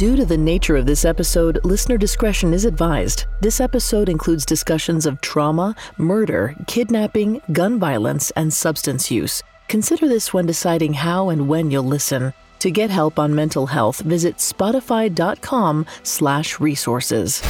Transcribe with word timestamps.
Due 0.00 0.16
to 0.16 0.24
the 0.24 0.38
nature 0.38 0.76
of 0.76 0.86
this 0.86 1.04
episode, 1.04 1.62
listener 1.62 1.98
discretion 1.98 2.54
is 2.54 2.64
advised. 2.64 3.26
This 3.42 3.60
episode 3.60 4.08
includes 4.08 4.46
discussions 4.46 5.04
of 5.04 5.20
trauma, 5.20 5.76
murder, 5.98 6.56
kidnapping, 6.66 7.42
gun 7.52 7.78
violence, 7.78 8.30
and 8.30 8.50
substance 8.50 9.10
use. 9.10 9.42
Consider 9.68 10.08
this 10.08 10.32
when 10.32 10.46
deciding 10.46 10.94
how 10.94 11.28
and 11.28 11.48
when 11.48 11.70
you'll 11.70 11.82
listen. 11.82 12.32
To 12.60 12.70
get 12.70 12.88
help 12.88 13.18
on 13.18 13.34
mental 13.34 13.66
health, 13.66 14.00
visit 14.00 14.38
spotify.com 14.38 15.84
slash 16.02 16.58
resources. 16.58 17.42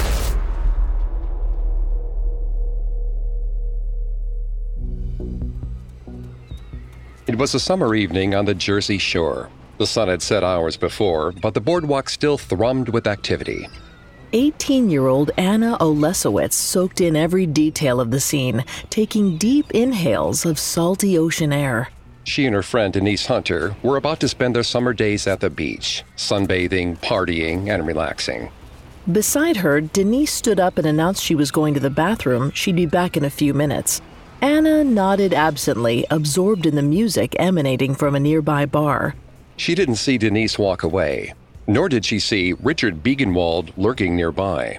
It 7.29 7.39
was 7.39 7.55
a 7.55 7.61
summer 7.61 7.95
evening 7.95 8.35
on 8.35 8.45
the 8.45 8.57
Jersey 8.57 8.99
Shore. 8.99 9.51
The 9.81 9.87
sun 9.87 10.09
had 10.09 10.21
set 10.21 10.45
hours 10.45 10.77
before, 10.77 11.33
but 11.33 11.55
the 11.55 11.61
boardwalk 11.63 12.11
still 12.11 12.37
thrummed 12.37 12.91
with 12.91 13.07
activity. 13.07 13.67
18 14.35 14.91
year 14.91 15.07
old 15.07 15.31
Anna 15.39 15.79
Olesiewicz 15.81 16.53
soaked 16.53 17.01
in 17.01 17.17
every 17.17 17.47
detail 17.47 17.99
of 17.99 18.11
the 18.11 18.21
scene, 18.21 18.63
taking 18.91 19.39
deep 19.39 19.71
inhales 19.71 20.45
of 20.45 20.59
salty 20.59 21.17
ocean 21.17 21.51
air. 21.51 21.89
She 22.25 22.45
and 22.45 22.55
her 22.55 22.63
friend 22.63 22.93
Denise 22.93 23.25
Hunter 23.25 23.75
were 23.83 23.97
about 23.97 24.21
to 24.21 24.29
spend 24.29 24.55
their 24.55 24.65
summer 24.65 24.93
days 24.93 25.27
at 25.27 25.41
the 25.41 25.49
beach, 25.49 26.05
sunbathing, 26.15 26.99
partying, 26.99 27.71
and 27.71 27.87
relaxing. 27.87 28.51
Beside 29.11 29.57
her, 29.57 29.81
Denise 29.81 30.31
stood 30.35 30.61
up 30.61 30.77
and 30.77 30.87
announced 30.87 31.25
she 31.25 31.35
was 31.35 31.51
going 31.51 31.73
to 31.73 31.81
the 31.81 31.89
bathroom. 31.89 32.51
She'd 32.51 32.77
be 32.77 32.85
back 32.85 33.17
in 33.17 33.25
a 33.25 33.31
few 33.31 33.55
minutes. 33.55 34.03
Anna 34.43 34.85
nodded 34.85 35.33
absently, 35.33 36.05
absorbed 36.11 36.67
in 36.67 36.75
the 36.75 36.83
music 36.83 37.35
emanating 37.39 37.95
from 37.95 38.15
a 38.15 38.21
nearby 38.21 38.67
bar. 38.67 39.15
She 39.61 39.75
didn't 39.75 39.97
see 39.97 40.17
Denise 40.17 40.59
walk 40.59 40.85
away, 40.85 41.35
nor 41.67 41.91
did 41.91 42.03
she 42.07 42.19
see 42.19 42.55
Richard 42.63 43.03
Biegenwald 43.03 43.75
lurking 43.77 44.17
nearby. 44.17 44.79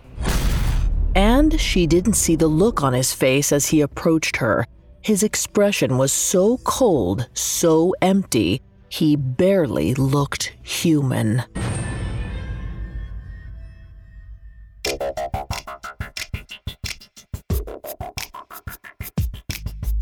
And 1.13 1.61
she 1.61 1.85
didn't 1.85 2.15
see 2.15 2.35
the 2.35 2.47
look 2.47 2.81
on 2.81 2.93
his 2.93 3.13
face 3.13 3.51
as 3.51 3.67
he 3.67 3.81
approached 3.81 4.37
her. 4.37 4.65
His 5.03 5.21
expression 5.21 5.99
was 5.99 6.11
so 6.11 6.57
cold, 6.63 7.29
so 7.35 7.93
empty, 8.01 8.63
he 8.89 9.15
barely 9.15 9.93
looked 9.93 10.51
human. 10.63 11.43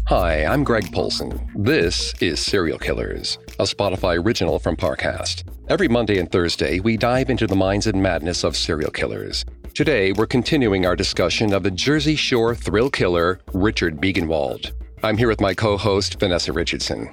Hi, 0.08 0.46
I'm 0.46 0.64
Greg 0.64 0.90
Polcyn. 0.94 1.52
This 1.54 2.14
is 2.22 2.40
Serial 2.40 2.80
Killers, 2.80 3.38
a 3.60 3.64
Spotify 3.64 4.24
original 4.24 4.58
from 4.58 4.78
Parcast. 4.78 5.44
Every 5.68 5.90
Monday 5.90 6.18
and 6.18 6.32
Thursday, 6.32 6.80
we 6.80 6.96
dive 6.96 7.30
into 7.30 7.46
the 7.46 7.58
minds 7.58 7.88
and 7.88 8.02
madness 8.02 8.46
of 8.46 8.56
serial 8.56 8.90
killers. 8.90 9.44
Today, 9.74 10.14
we're 10.14 10.28
continuing 10.28 10.86
our 10.86 10.96
discussion 10.96 11.54
of 11.54 11.64
the 11.64 11.72
Jersey 11.72 12.16
Shore 12.16 12.56
thrill 12.56 12.90
killer, 12.90 13.42
Richard 13.54 13.98
Biegenwald. 13.98 14.72
I'm 15.04 15.18
here 15.18 15.28
with 15.28 15.42
my 15.42 15.54
co 15.54 15.76
host, 15.76 16.22
Vanessa 16.22 16.54
Richardson. 16.54 17.10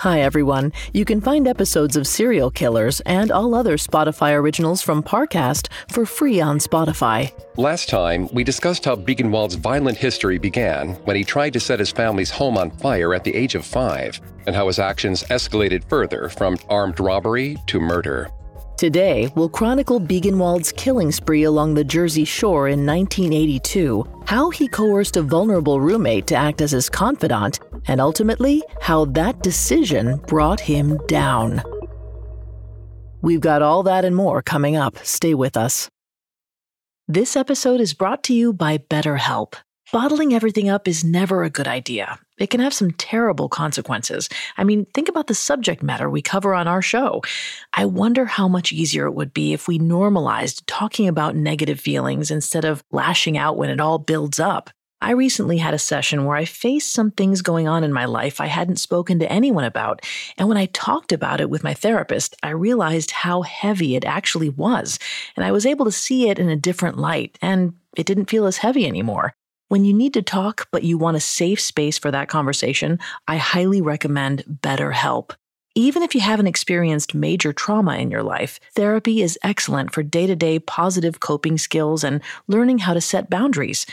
Hi, 0.00 0.22
everyone. 0.22 0.72
You 0.94 1.04
can 1.04 1.20
find 1.20 1.46
episodes 1.46 1.94
of 1.94 2.06
Serial 2.06 2.50
Killers 2.50 3.02
and 3.02 3.30
all 3.30 3.54
other 3.54 3.76
Spotify 3.76 4.32
originals 4.32 4.80
from 4.80 5.02
Parcast 5.02 5.68
for 5.90 6.06
free 6.06 6.40
on 6.40 6.58
Spotify. 6.58 7.30
Last 7.58 7.90
time, 7.90 8.26
we 8.32 8.42
discussed 8.42 8.86
how 8.86 8.96
Biegenwald's 8.96 9.56
violent 9.56 9.98
history 9.98 10.38
began 10.38 10.94
when 11.04 11.16
he 11.16 11.22
tried 11.22 11.52
to 11.52 11.60
set 11.60 11.80
his 11.80 11.92
family's 11.92 12.30
home 12.30 12.56
on 12.56 12.70
fire 12.70 13.12
at 13.12 13.24
the 13.24 13.34
age 13.34 13.54
of 13.54 13.66
five, 13.66 14.18
and 14.46 14.56
how 14.56 14.68
his 14.68 14.78
actions 14.78 15.22
escalated 15.24 15.86
further 15.90 16.30
from 16.30 16.56
armed 16.70 16.98
robbery 16.98 17.58
to 17.66 17.78
murder. 17.78 18.30
Today, 18.80 19.30
we'll 19.36 19.50
chronicle 19.50 20.00
Biegenwald's 20.00 20.72
killing 20.72 21.12
spree 21.12 21.42
along 21.42 21.74
the 21.74 21.84
Jersey 21.84 22.24
Shore 22.24 22.66
in 22.66 22.86
1982, 22.86 24.22
how 24.24 24.48
he 24.48 24.68
coerced 24.68 25.18
a 25.18 25.22
vulnerable 25.22 25.82
roommate 25.82 26.26
to 26.28 26.34
act 26.34 26.62
as 26.62 26.70
his 26.70 26.88
confidant, 26.88 27.60
and 27.88 28.00
ultimately, 28.00 28.62
how 28.80 29.04
that 29.04 29.42
decision 29.42 30.16
brought 30.26 30.60
him 30.60 30.96
down. 31.08 31.62
We've 33.20 33.42
got 33.42 33.60
all 33.60 33.82
that 33.82 34.06
and 34.06 34.16
more 34.16 34.40
coming 34.40 34.76
up. 34.76 34.96
Stay 35.04 35.34
with 35.34 35.58
us. 35.58 35.90
This 37.06 37.36
episode 37.36 37.82
is 37.82 37.92
brought 37.92 38.24
to 38.24 38.32
you 38.32 38.54
by 38.54 38.78
BetterHelp. 38.78 39.56
Bottling 39.92 40.32
everything 40.32 40.68
up 40.68 40.86
is 40.86 41.02
never 41.02 41.42
a 41.42 41.50
good 41.50 41.66
idea. 41.66 42.20
It 42.38 42.48
can 42.48 42.60
have 42.60 42.72
some 42.72 42.92
terrible 42.92 43.48
consequences. 43.48 44.28
I 44.56 44.62
mean, 44.62 44.86
think 44.94 45.08
about 45.08 45.26
the 45.26 45.34
subject 45.34 45.82
matter 45.82 46.08
we 46.08 46.22
cover 46.22 46.54
on 46.54 46.68
our 46.68 46.80
show. 46.80 47.22
I 47.72 47.86
wonder 47.86 48.24
how 48.24 48.46
much 48.46 48.70
easier 48.70 49.06
it 49.06 49.14
would 49.14 49.34
be 49.34 49.52
if 49.52 49.66
we 49.66 49.78
normalized 49.78 50.64
talking 50.68 51.08
about 51.08 51.34
negative 51.34 51.80
feelings 51.80 52.30
instead 52.30 52.64
of 52.64 52.84
lashing 52.92 53.36
out 53.36 53.56
when 53.56 53.68
it 53.68 53.80
all 53.80 53.98
builds 53.98 54.38
up. 54.38 54.70
I 55.00 55.10
recently 55.10 55.58
had 55.58 55.74
a 55.74 55.78
session 55.78 56.24
where 56.24 56.36
I 56.36 56.44
faced 56.44 56.92
some 56.92 57.10
things 57.10 57.42
going 57.42 57.66
on 57.66 57.82
in 57.82 57.92
my 57.92 58.04
life 58.04 58.40
I 58.40 58.46
hadn't 58.46 58.76
spoken 58.76 59.18
to 59.18 59.32
anyone 59.32 59.64
about. 59.64 60.06
And 60.38 60.46
when 60.46 60.58
I 60.58 60.66
talked 60.66 61.10
about 61.10 61.40
it 61.40 61.50
with 61.50 61.64
my 61.64 61.74
therapist, 61.74 62.36
I 62.44 62.50
realized 62.50 63.10
how 63.10 63.42
heavy 63.42 63.96
it 63.96 64.04
actually 64.04 64.50
was. 64.50 65.00
And 65.34 65.44
I 65.44 65.50
was 65.50 65.66
able 65.66 65.86
to 65.86 65.92
see 65.92 66.28
it 66.28 66.38
in 66.38 66.48
a 66.48 66.54
different 66.54 66.96
light, 66.96 67.38
and 67.42 67.74
it 67.96 68.06
didn't 68.06 68.30
feel 68.30 68.46
as 68.46 68.58
heavy 68.58 68.86
anymore. 68.86 69.34
When 69.70 69.84
you 69.84 69.94
need 69.94 70.14
to 70.14 70.22
talk, 70.22 70.66
but 70.72 70.82
you 70.82 70.98
want 70.98 71.16
a 71.16 71.20
safe 71.20 71.60
space 71.60 71.96
for 71.96 72.10
that 72.10 72.26
conversation, 72.26 72.98
I 73.28 73.36
highly 73.36 73.80
recommend 73.80 74.42
BetterHelp. 74.62 75.30
Even 75.76 76.02
if 76.02 76.12
you 76.12 76.20
haven't 76.20 76.48
experienced 76.48 77.14
major 77.14 77.52
trauma 77.52 77.94
in 77.98 78.10
your 78.10 78.24
life, 78.24 78.58
therapy 78.74 79.22
is 79.22 79.38
excellent 79.44 79.92
for 79.92 80.02
day 80.02 80.26
to 80.26 80.34
day 80.34 80.58
positive 80.58 81.20
coping 81.20 81.56
skills 81.56 82.02
and 82.02 82.20
learning 82.48 82.78
how 82.78 82.94
to 82.94 83.00
set 83.00 83.30
boundaries. 83.30 83.86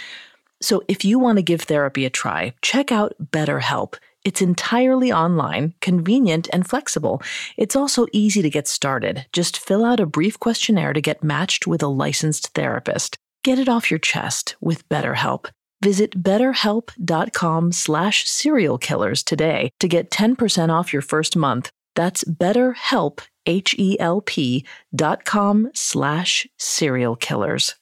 So 0.63 0.81
if 0.87 1.05
you 1.05 1.19
want 1.19 1.37
to 1.37 1.43
give 1.43 1.61
therapy 1.61 2.05
a 2.05 2.09
try, 2.09 2.55
check 2.63 2.91
out 2.91 3.13
BetterHelp. 3.23 3.97
It's 4.23 4.41
entirely 4.41 5.11
online, 5.11 5.75
convenient, 5.79 6.49
and 6.51 6.67
flexible. 6.67 7.21
It's 7.55 7.75
also 7.75 8.07
easy 8.11 8.41
to 8.41 8.49
get 8.49 8.67
started. 8.67 9.27
Just 9.31 9.59
fill 9.59 9.85
out 9.85 9.99
a 9.99 10.07
brief 10.07 10.39
questionnaire 10.39 10.93
to 10.93 11.01
get 11.01 11.23
matched 11.23 11.67
with 11.67 11.83
a 11.83 11.87
licensed 11.87 12.55
therapist. 12.55 13.15
Get 13.43 13.59
it 13.59 13.69
off 13.69 13.91
your 13.91 13.99
chest 13.99 14.55
with 14.59 14.89
BetterHelp. 14.89 15.51
Visit 15.81 16.23
betterhelp.com 16.23 17.71
slash 17.71 18.27
serial 18.27 18.77
killers 18.77 19.23
today 19.23 19.69
to 19.79 19.87
get 19.87 20.09
10% 20.09 20.69
off 20.69 20.91
your 20.91 21.01
first 21.01 21.35
month. 21.35 21.69
That's 21.95 22.23
betterhelp, 22.23 23.19
H-E-L-P 23.45 24.65
dot 24.95 25.25
com 25.25 25.71
slash 25.73 26.47
serial 26.57 27.15
killers. 27.15 27.75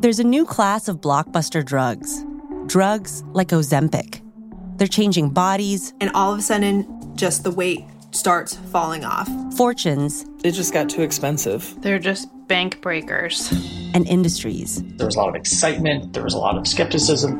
There's 0.00 0.18
a 0.18 0.24
new 0.24 0.44
class 0.44 0.88
of 0.88 1.00
blockbuster 1.00 1.64
drugs. 1.64 2.24
Drugs 2.66 3.22
like 3.32 3.48
Ozempic. 3.48 4.20
They're 4.76 4.86
changing 4.86 5.30
bodies. 5.30 5.94
And 6.00 6.10
all 6.14 6.32
of 6.32 6.38
a 6.38 6.42
sudden, 6.42 7.16
just 7.16 7.44
the 7.44 7.50
weight 7.50 7.84
starts 8.10 8.56
falling 8.72 9.04
off. 9.04 9.28
Fortunes. 9.56 10.26
It 10.42 10.52
just 10.52 10.72
got 10.72 10.88
too 10.90 11.02
expensive. 11.02 11.74
They're 11.80 11.98
just 11.98 12.28
bank 12.46 12.80
breakers. 12.80 13.50
And 13.94 14.06
industries. 14.06 14.82
There 14.96 15.06
was 15.06 15.16
a 15.16 15.18
lot 15.18 15.28
of 15.28 15.34
excitement, 15.34 16.12
there 16.12 16.24
was 16.24 16.34
a 16.34 16.38
lot 16.38 16.56
of 16.56 16.66
skepticism. 16.66 17.38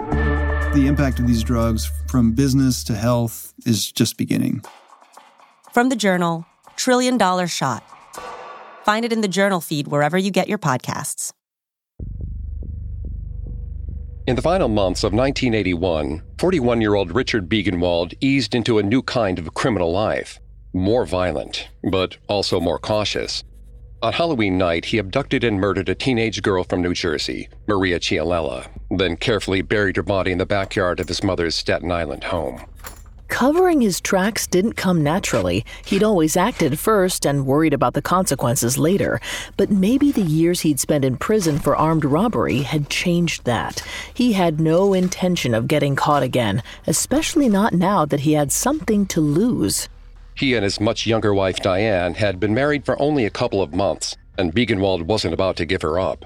The 0.74 0.86
impact 0.86 1.18
of 1.18 1.26
these 1.26 1.42
drugs 1.42 1.90
from 2.08 2.32
business 2.32 2.84
to 2.84 2.94
health 2.94 3.54
is 3.66 3.90
just 3.90 4.16
beginning. 4.16 4.62
From 5.72 5.88
the 5.88 5.96
journal, 5.96 6.46
Trillion 6.76 7.18
Dollar 7.18 7.46
Shot. 7.46 7.82
Find 8.84 9.04
it 9.04 9.12
in 9.12 9.20
the 9.20 9.28
journal 9.28 9.60
feed 9.60 9.88
wherever 9.88 10.18
you 10.18 10.30
get 10.30 10.48
your 10.48 10.58
podcasts. 10.58 11.32
In 14.26 14.36
the 14.36 14.42
final 14.42 14.68
months 14.68 15.04
of 15.04 15.12
1981, 15.12 16.22
41 16.38 16.80
year 16.80 16.94
old 16.94 17.14
Richard 17.14 17.48
Biegenwald 17.48 18.14
eased 18.20 18.54
into 18.54 18.78
a 18.78 18.82
new 18.82 19.02
kind 19.02 19.38
of 19.38 19.52
criminal 19.54 19.92
life. 19.92 20.40
More 20.72 21.04
violent, 21.04 21.68
but 21.90 22.16
also 22.26 22.58
more 22.58 22.78
cautious. 22.78 23.44
On 24.04 24.12
Halloween 24.12 24.58
night, 24.58 24.84
he 24.84 24.98
abducted 24.98 25.44
and 25.44 25.58
murdered 25.58 25.88
a 25.88 25.94
teenage 25.94 26.42
girl 26.42 26.62
from 26.62 26.82
New 26.82 26.92
Jersey, 26.92 27.48
Maria 27.66 27.98
Ciallella, 27.98 28.66
then 28.90 29.16
carefully 29.16 29.62
buried 29.62 29.96
her 29.96 30.02
body 30.02 30.30
in 30.30 30.36
the 30.36 30.44
backyard 30.44 31.00
of 31.00 31.08
his 31.08 31.24
mother's 31.24 31.54
Staten 31.54 31.90
Island 31.90 32.24
home. 32.24 32.60
Covering 33.28 33.80
his 33.80 34.02
tracks 34.02 34.46
didn't 34.46 34.74
come 34.74 35.02
naturally. 35.02 35.64
He'd 35.86 36.02
always 36.02 36.36
acted 36.36 36.78
first 36.78 37.24
and 37.24 37.46
worried 37.46 37.72
about 37.72 37.94
the 37.94 38.02
consequences 38.02 38.76
later. 38.76 39.22
But 39.56 39.70
maybe 39.70 40.12
the 40.12 40.20
years 40.20 40.60
he'd 40.60 40.80
spent 40.80 41.06
in 41.06 41.16
prison 41.16 41.58
for 41.58 41.74
armed 41.74 42.04
robbery 42.04 42.58
had 42.58 42.90
changed 42.90 43.44
that. 43.44 43.82
He 44.12 44.34
had 44.34 44.60
no 44.60 44.92
intention 44.92 45.54
of 45.54 45.66
getting 45.66 45.96
caught 45.96 46.22
again, 46.22 46.62
especially 46.86 47.48
not 47.48 47.72
now 47.72 48.04
that 48.04 48.20
he 48.20 48.34
had 48.34 48.52
something 48.52 49.06
to 49.06 49.22
lose. 49.22 49.88
He 50.34 50.54
and 50.54 50.64
his 50.64 50.80
much 50.80 51.06
younger 51.06 51.32
wife 51.32 51.60
Diane 51.60 52.14
had 52.14 52.40
been 52.40 52.54
married 52.54 52.84
for 52.84 53.00
only 53.00 53.24
a 53.24 53.30
couple 53.30 53.62
of 53.62 53.72
months, 53.72 54.16
and 54.36 54.52
Biegenwald 54.52 55.02
wasn't 55.02 55.34
about 55.34 55.56
to 55.56 55.64
give 55.64 55.82
her 55.82 55.98
up. 55.98 56.24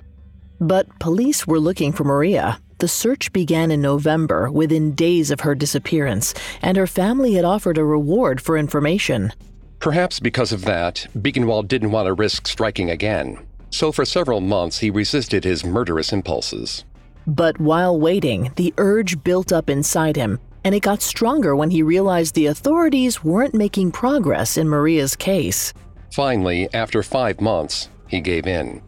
But 0.60 0.98
police 0.98 1.46
were 1.46 1.60
looking 1.60 1.92
for 1.92 2.04
Maria. 2.04 2.60
The 2.78 2.88
search 2.88 3.32
began 3.32 3.70
in 3.70 3.82
November, 3.82 4.50
within 4.50 4.94
days 4.94 5.30
of 5.30 5.40
her 5.40 5.54
disappearance, 5.54 6.32
and 6.62 6.76
her 6.76 6.86
family 6.86 7.34
had 7.34 7.44
offered 7.44 7.76
a 7.76 7.84
reward 7.84 8.40
for 8.40 8.56
information. 8.56 9.32
Perhaps 9.78 10.20
because 10.20 10.52
of 10.52 10.64
that, 10.64 11.06
Biegenwald 11.16 11.68
didn't 11.68 11.90
want 11.90 12.06
to 12.06 12.14
risk 12.14 12.48
striking 12.48 12.90
again. 12.90 13.38
So 13.70 13.92
for 13.92 14.04
several 14.04 14.40
months, 14.40 14.78
he 14.78 14.90
resisted 14.90 15.44
his 15.44 15.64
murderous 15.64 16.12
impulses. 16.12 16.84
But 17.26 17.60
while 17.60 17.98
waiting, 17.98 18.52
the 18.56 18.72
urge 18.78 19.22
built 19.22 19.52
up 19.52 19.68
inside 19.68 20.16
him, 20.16 20.40
and 20.68 20.74
it 20.74 20.80
got 20.80 21.00
stronger 21.00 21.56
when 21.56 21.70
he 21.70 21.82
realized 21.82 22.34
the 22.34 22.44
authorities 22.44 23.24
weren't 23.24 23.54
making 23.54 23.90
progress 23.90 24.58
in 24.58 24.68
Maria's 24.68 25.16
case. 25.16 25.72
Finally, 26.12 26.68
after 26.74 27.02
five 27.02 27.40
months, 27.40 27.88
he 28.06 28.20
gave 28.20 28.46
in. 28.46 28.82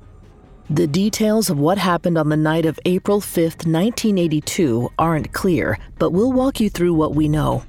The 0.68 0.86
details 0.86 1.48
of 1.48 1.58
what 1.58 1.78
happened 1.78 2.18
on 2.18 2.28
the 2.28 2.36
night 2.36 2.66
of 2.66 2.78
April 2.84 3.18
5th, 3.18 3.64
1982 3.64 4.90
aren't 4.98 5.32
clear, 5.32 5.78
but 5.98 6.10
we'll 6.10 6.34
walk 6.34 6.60
you 6.60 6.68
through 6.68 6.92
what 6.92 7.14
we 7.14 7.30
know. 7.30 7.64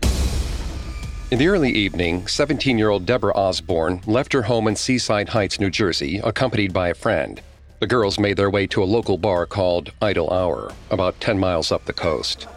In 1.32 1.40
the 1.40 1.48
early 1.48 1.72
evening, 1.72 2.28
17 2.28 2.78
year 2.78 2.90
old 2.90 3.06
Deborah 3.06 3.34
Osborne 3.34 4.02
left 4.08 4.34
her 4.34 4.42
home 4.42 4.68
in 4.68 4.76
Seaside 4.76 5.30
Heights, 5.30 5.58
New 5.58 5.70
Jersey, 5.70 6.18
accompanied 6.18 6.74
by 6.74 6.90
a 6.90 6.94
friend. 6.94 7.42
The 7.80 7.88
girls 7.88 8.20
made 8.20 8.36
their 8.36 8.50
way 8.50 8.68
to 8.68 8.84
a 8.84 8.92
local 8.98 9.18
bar 9.18 9.46
called 9.46 9.94
Idle 10.02 10.30
Hour, 10.32 10.74
about 10.90 11.18
10 11.22 11.40
miles 11.40 11.72
up 11.72 11.86
the 11.86 11.94
coast. 11.94 12.50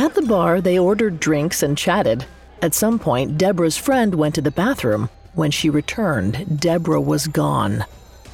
At 0.00 0.14
the 0.14 0.22
bar, 0.22 0.62
they 0.62 0.78
ordered 0.78 1.20
drinks 1.20 1.62
and 1.62 1.76
chatted. 1.76 2.24
At 2.62 2.72
some 2.72 2.98
point, 2.98 3.36
Deborah's 3.36 3.76
friend 3.76 4.14
went 4.14 4.34
to 4.36 4.40
the 4.40 4.50
bathroom. 4.50 5.10
When 5.34 5.50
she 5.50 5.68
returned, 5.68 6.58
Deborah 6.58 7.02
was 7.02 7.26
gone. 7.26 7.84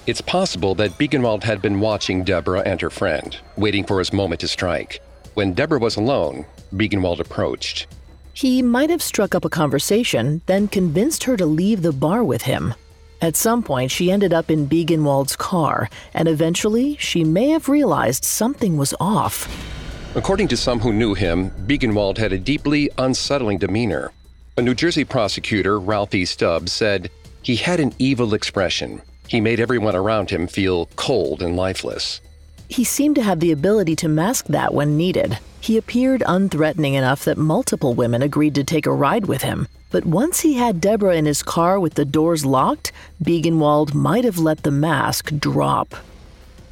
It's 0.06 0.20
possible 0.20 0.76
that 0.76 0.96
Biegenwald 0.96 1.42
had 1.42 1.60
been 1.60 1.80
watching 1.80 2.22
Deborah 2.22 2.60
and 2.60 2.80
her 2.80 2.88
friend, 2.88 3.36
waiting 3.56 3.82
for 3.82 3.98
his 3.98 4.12
moment 4.12 4.42
to 4.42 4.48
strike. 4.48 5.00
When 5.34 5.54
Deborah 5.54 5.80
was 5.80 5.96
alone, 5.96 6.46
Biegenwald 6.72 7.18
approached. 7.18 7.88
He 8.32 8.62
might 8.62 8.90
have 8.90 9.02
struck 9.02 9.34
up 9.34 9.44
a 9.44 9.50
conversation, 9.50 10.42
then 10.46 10.68
convinced 10.68 11.24
her 11.24 11.36
to 11.36 11.46
leave 11.46 11.82
the 11.82 11.90
bar 11.90 12.22
with 12.22 12.42
him. 12.42 12.74
At 13.20 13.34
some 13.34 13.64
point, 13.64 13.90
she 13.90 14.12
ended 14.12 14.32
up 14.32 14.52
in 14.52 14.68
Biegenwald's 14.68 15.34
car, 15.34 15.90
and 16.14 16.28
eventually, 16.28 16.96
she 16.98 17.24
may 17.24 17.48
have 17.48 17.68
realized 17.68 18.24
something 18.24 18.76
was 18.76 18.94
off. 19.00 19.75
According 20.16 20.48
to 20.48 20.56
some 20.56 20.80
who 20.80 20.94
knew 20.94 21.12
him, 21.12 21.50
Biegenwald 21.66 22.16
had 22.16 22.32
a 22.32 22.38
deeply 22.38 22.88
unsettling 22.96 23.58
demeanor. 23.58 24.12
A 24.56 24.62
New 24.62 24.74
Jersey 24.74 25.04
prosecutor, 25.04 25.78
Ralphie 25.78 26.24
Stubbs, 26.24 26.72
said 26.72 27.10
he 27.42 27.56
had 27.56 27.80
an 27.80 27.92
evil 27.98 28.32
expression. 28.32 29.02
He 29.28 29.42
made 29.42 29.60
everyone 29.60 29.94
around 29.94 30.30
him 30.30 30.46
feel 30.46 30.86
cold 30.96 31.42
and 31.42 31.54
lifeless. 31.54 32.22
He 32.70 32.82
seemed 32.82 33.16
to 33.16 33.22
have 33.22 33.40
the 33.40 33.52
ability 33.52 33.94
to 33.96 34.08
mask 34.08 34.46
that 34.46 34.72
when 34.72 34.96
needed. 34.96 35.38
He 35.60 35.76
appeared 35.76 36.22
unthreatening 36.22 36.94
enough 36.94 37.26
that 37.26 37.36
multiple 37.36 37.92
women 37.92 38.22
agreed 38.22 38.54
to 38.54 38.64
take 38.64 38.86
a 38.86 38.92
ride 38.92 39.26
with 39.26 39.42
him. 39.42 39.68
But 39.90 40.06
once 40.06 40.40
he 40.40 40.54
had 40.54 40.80
Deborah 40.80 41.16
in 41.16 41.26
his 41.26 41.42
car 41.42 41.78
with 41.78 41.92
the 41.92 42.06
doors 42.06 42.46
locked, 42.46 42.90
Biegenwald 43.22 43.92
might 43.92 44.24
have 44.24 44.38
let 44.38 44.62
the 44.62 44.70
mask 44.70 45.30
drop. 45.38 45.94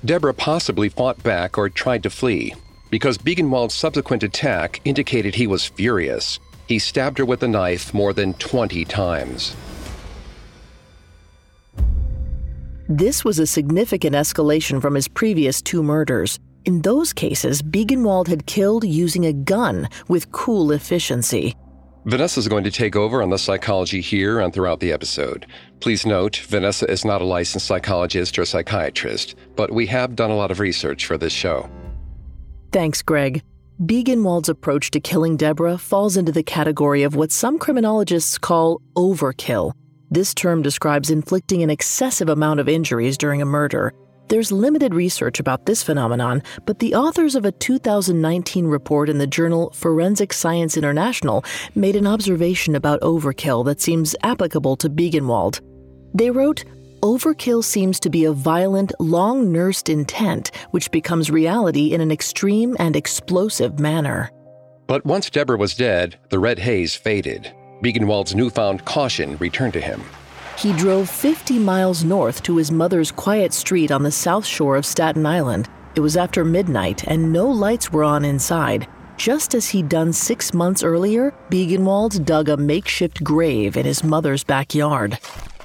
Deborah 0.02 0.32
possibly 0.32 0.88
fought 0.88 1.22
back 1.22 1.58
or 1.58 1.68
tried 1.68 2.02
to 2.04 2.10
flee. 2.10 2.54
Because 2.94 3.18
Biegenwald's 3.18 3.74
subsequent 3.74 4.22
attack 4.22 4.80
indicated 4.84 5.34
he 5.34 5.48
was 5.48 5.64
furious, 5.66 6.38
he 6.68 6.78
stabbed 6.78 7.18
her 7.18 7.24
with 7.24 7.42
a 7.42 7.48
knife 7.48 7.92
more 7.92 8.12
than 8.12 8.34
20 8.34 8.84
times. 8.84 9.56
This 12.88 13.24
was 13.24 13.40
a 13.40 13.48
significant 13.48 14.14
escalation 14.14 14.80
from 14.80 14.94
his 14.94 15.08
previous 15.08 15.60
two 15.60 15.82
murders. 15.82 16.38
In 16.66 16.82
those 16.82 17.12
cases, 17.12 17.62
Biegenwald 17.62 18.28
had 18.28 18.46
killed 18.46 18.84
using 18.84 19.26
a 19.26 19.32
gun 19.32 19.88
with 20.06 20.30
cool 20.30 20.70
efficiency. 20.70 21.56
Vanessa 22.04 22.38
is 22.38 22.46
going 22.46 22.62
to 22.62 22.70
take 22.70 22.94
over 22.94 23.24
on 23.24 23.30
the 23.30 23.38
psychology 23.38 24.02
here 24.02 24.38
and 24.38 24.54
throughout 24.54 24.78
the 24.78 24.92
episode. 24.92 25.46
Please 25.80 26.06
note, 26.06 26.36
Vanessa 26.46 26.88
is 26.88 27.04
not 27.04 27.22
a 27.22 27.24
licensed 27.24 27.66
psychologist 27.66 28.38
or 28.38 28.44
psychiatrist, 28.44 29.34
but 29.56 29.72
we 29.72 29.86
have 29.86 30.14
done 30.14 30.30
a 30.30 30.36
lot 30.36 30.52
of 30.52 30.60
research 30.60 31.06
for 31.06 31.18
this 31.18 31.32
show. 31.32 31.68
Thanks, 32.74 33.02
Greg. 33.02 33.40
Biegenwald's 33.80 34.48
approach 34.48 34.90
to 34.90 34.98
killing 34.98 35.36
Deborah 35.36 35.78
falls 35.78 36.16
into 36.16 36.32
the 36.32 36.42
category 36.42 37.04
of 37.04 37.14
what 37.14 37.30
some 37.30 37.56
criminologists 37.56 38.36
call 38.36 38.82
overkill. 38.96 39.74
This 40.10 40.34
term 40.34 40.60
describes 40.60 41.08
inflicting 41.08 41.62
an 41.62 41.70
excessive 41.70 42.28
amount 42.28 42.58
of 42.58 42.68
injuries 42.68 43.16
during 43.16 43.40
a 43.40 43.44
murder. 43.46 43.92
There's 44.28 44.50
limited 44.50 44.92
research 44.92 45.38
about 45.38 45.66
this 45.66 45.84
phenomenon, 45.84 46.42
but 46.66 46.80
the 46.80 46.96
authors 46.96 47.36
of 47.36 47.44
a 47.44 47.52
2019 47.52 48.66
report 48.66 49.08
in 49.08 49.18
the 49.18 49.28
journal 49.28 49.70
Forensic 49.72 50.32
Science 50.32 50.76
International 50.76 51.44
made 51.76 51.94
an 51.94 52.08
observation 52.08 52.74
about 52.74 53.00
overkill 53.02 53.64
that 53.66 53.80
seems 53.80 54.16
applicable 54.24 54.74
to 54.78 54.90
Biegenwald. 54.90 55.60
They 56.12 56.32
wrote, 56.32 56.64
Overkill 57.04 57.62
seems 57.62 58.00
to 58.00 58.08
be 58.08 58.24
a 58.24 58.32
violent, 58.32 58.90
long 58.98 59.52
nursed 59.52 59.90
intent 59.90 60.50
which 60.70 60.90
becomes 60.90 61.30
reality 61.30 61.92
in 61.92 62.00
an 62.00 62.10
extreme 62.10 62.74
and 62.78 62.96
explosive 62.96 63.78
manner. 63.78 64.30
But 64.86 65.04
once 65.04 65.28
Deborah 65.28 65.58
was 65.58 65.74
dead, 65.74 66.18
the 66.30 66.38
red 66.38 66.58
haze 66.58 66.94
faded. 66.94 67.52
Biegenwald's 67.82 68.34
newfound 68.34 68.86
caution 68.86 69.36
returned 69.36 69.74
to 69.74 69.82
him. 69.82 70.02
He 70.56 70.72
drove 70.72 71.10
50 71.10 71.58
miles 71.58 72.04
north 72.04 72.42
to 72.44 72.56
his 72.56 72.70
mother's 72.70 73.12
quiet 73.12 73.52
street 73.52 73.92
on 73.92 74.02
the 74.02 74.10
south 74.10 74.46
shore 74.46 74.76
of 74.76 74.86
Staten 74.86 75.26
Island. 75.26 75.68
It 75.96 76.00
was 76.00 76.16
after 76.16 76.42
midnight 76.42 77.06
and 77.06 77.30
no 77.30 77.46
lights 77.46 77.92
were 77.92 78.04
on 78.04 78.24
inside. 78.24 78.88
Just 79.18 79.54
as 79.54 79.68
he'd 79.68 79.90
done 79.90 80.14
six 80.14 80.54
months 80.54 80.82
earlier, 80.82 81.34
Biegenwald 81.50 82.24
dug 82.24 82.48
a 82.48 82.56
makeshift 82.56 83.22
grave 83.22 83.76
in 83.76 83.84
his 83.84 84.02
mother's 84.02 84.42
backyard. 84.42 85.18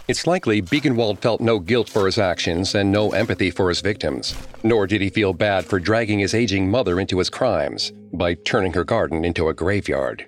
It's 0.10 0.26
likely 0.26 0.60
Biegenwald 0.60 1.20
felt 1.20 1.40
no 1.40 1.60
guilt 1.60 1.88
for 1.88 2.08
his 2.08 2.18
actions 2.18 2.74
and 2.74 2.92
no 2.92 3.12
empathy 3.12 3.52
for 3.52 3.70
his 3.70 3.80
victims, 3.80 4.34
nor 4.64 4.88
did 4.88 5.02
he 5.02 5.10
feel 5.12 5.34
bad 5.34 5.64
for 5.64 5.80
dragging 5.80 6.18
his 6.18 6.34
aging 6.34 6.68
mother 6.68 7.00
into 7.00 7.20
his 7.20 7.30
crimes 7.30 7.94
by 8.12 8.34
turning 8.34 8.74
her 8.74 8.84
garden 8.84 9.24
into 9.24 9.50
a 9.50 9.54
graveyard. 9.54 10.26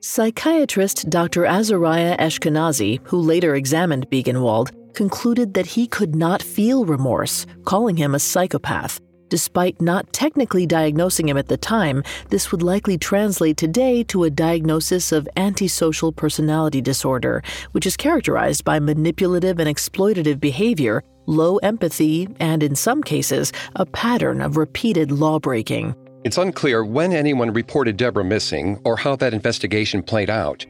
Psychiatrist 0.00 1.10
Dr. 1.10 1.44
Azariah 1.44 2.16
Ashkenazi, 2.16 2.98
who 3.02 3.20
later 3.20 3.56
examined 3.56 4.08
Biegenwald, 4.08 4.70
concluded 4.94 5.52
that 5.52 5.66
he 5.66 5.86
could 5.86 6.14
not 6.14 6.42
feel 6.42 6.86
remorse, 6.86 7.44
calling 7.66 7.98
him 7.98 8.14
a 8.14 8.18
psychopath. 8.18 9.02
Despite 9.30 9.80
not 9.80 10.12
technically 10.12 10.66
diagnosing 10.66 11.28
him 11.28 11.36
at 11.36 11.46
the 11.46 11.56
time, 11.56 12.02
this 12.30 12.50
would 12.50 12.64
likely 12.64 12.98
translate 12.98 13.56
today 13.56 14.02
to 14.04 14.24
a 14.24 14.30
diagnosis 14.30 15.12
of 15.12 15.28
antisocial 15.36 16.10
personality 16.10 16.80
disorder, 16.80 17.40
which 17.70 17.86
is 17.86 17.96
characterized 17.96 18.64
by 18.64 18.80
manipulative 18.80 19.60
and 19.60 19.68
exploitative 19.68 20.40
behavior, 20.40 21.04
low 21.26 21.58
empathy, 21.58 22.26
and 22.40 22.64
in 22.64 22.74
some 22.74 23.04
cases, 23.04 23.52
a 23.76 23.86
pattern 23.86 24.40
of 24.40 24.56
repeated 24.56 25.12
lawbreaking. 25.12 25.94
It's 26.24 26.36
unclear 26.36 26.84
when 26.84 27.12
anyone 27.12 27.52
reported 27.52 27.96
Deborah 27.96 28.24
missing 28.24 28.80
or 28.84 28.96
how 28.96 29.14
that 29.16 29.32
investigation 29.32 30.02
played 30.02 30.28
out. 30.28 30.66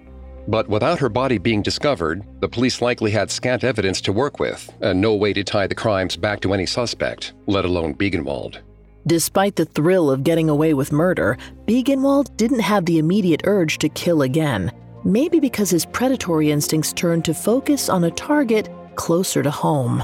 But 0.49 0.69
without 0.69 0.99
her 0.99 1.09
body 1.09 1.39
being 1.39 1.63
discovered, 1.63 2.25
the 2.41 2.49
police 2.49 2.83
likely 2.83 3.11
had 3.11 3.31
scant 3.31 3.65
evidence 3.65 4.01
to 4.03 4.13
work 4.13 4.41
with 4.41 4.71
and 4.81 5.01
no 5.01 5.15
way 5.15 5.33
to 5.33 5.45
tie 5.45 5.67
the 5.67 5.75
crimes 5.75 6.17
back 6.17 6.41
to 6.41 6.53
any 6.55 6.67
suspect, 6.67 7.35
let 7.47 7.65
alone 7.65 7.95
Biegenwald. 7.95 8.59
Despite 9.07 9.57
the 9.57 9.65
thrill 9.65 10.11
of 10.11 10.25
getting 10.25 10.51
away 10.51 10.75
with 10.75 10.93
murder, 10.93 11.39
Biegenwald 11.67 12.37
didn't 12.37 12.61
have 12.61 12.85
the 12.85 12.99
immediate 12.99 13.43
urge 13.45 13.79
to 13.79 13.89
kill 13.89 14.23
again. 14.23 14.73
Maybe 15.05 15.41
because 15.41 15.71
his 15.71 15.87
predatory 15.87 16.51
instincts 16.51 16.93
turned 16.93 17.25
to 17.25 17.35
focus 17.35 17.89
on 17.89 18.05
a 18.05 18.11
target 18.11 18.69
closer 18.97 19.43
to 19.43 19.51
home. 19.51 20.03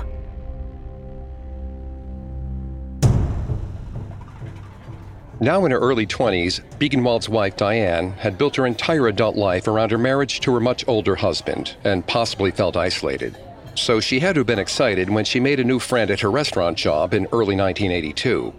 Now 5.40 5.66
in 5.66 5.71
her 5.71 5.78
early 5.78 6.07
20s, 6.07 6.62
Biegenwald's 6.78 7.28
wife 7.28 7.57
Diane 7.59 8.12
had 8.12 8.38
built 8.38 8.57
her 8.57 8.66
entire 8.66 9.09
adult 9.09 9.37
life 9.37 9.69
around 9.69 9.90
her 9.90 9.99
marriage 9.99 10.40
to 10.40 10.55
her 10.55 10.61
much 10.61 10.88
older 10.88 11.14
husband 11.14 11.76
and 11.85 12.07
possibly 12.07 12.50
felt 12.50 12.75
isolated. 12.75 13.37
So 13.75 14.00
she 14.00 14.19
had 14.19 14.37
to 14.37 14.40
have 14.40 14.47
been 14.47 14.59
excited 14.59 15.11
when 15.11 15.26
she 15.26 15.38
made 15.38 15.61
a 15.61 15.64
new 15.64 15.78
friend 15.78 16.11
at 16.11 16.21
her 16.21 16.31
restaurant 16.31 16.78
job 16.78 17.12
in 17.12 17.26
early 17.26 17.55
1982. 17.55 18.55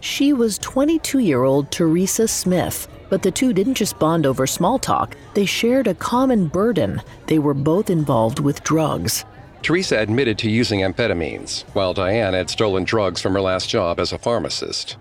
She 0.00 0.32
was 0.32 0.58
22 0.58 1.18
year 1.18 1.44
old 1.44 1.70
Teresa 1.70 2.26
Smith, 2.26 2.88
but 3.10 3.22
the 3.22 3.30
two 3.30 3.52
didn't 3.52 3.74
just 3.74 3.98
bond 3.98 4.24
over 4.24 4.46
small 4.46 4.78
talk, 4.78 5.14
they 5.34 5.44
shared 5.44 5.86
a 5.86 5.94
common 5.94 6.46
burden. 6.46 7.02
They 7.26 7.38
were 7.38 7.52
both 7.52 7.90
involved 7.90 8.38
with 8.38 8.64
drugs. 8.64 9.26
Teresa 9.60 9.98
admitted 9.98 10.38
to 10.38 10.50
using 10.50 10.80
amphetamines, 10.80 11.64
while 11.74 11.92
Diane 11.92 12.32
had 12.32 12.48
stolen 12.48 12.84
drugs 12.84 13.20
from 13.20 13.34
her 13.34 13.40
last 13.40 13.68
job 13.68 14.00
as 14.00 14.12
a 14.12 14.18
pharmacist. 14.18 14.96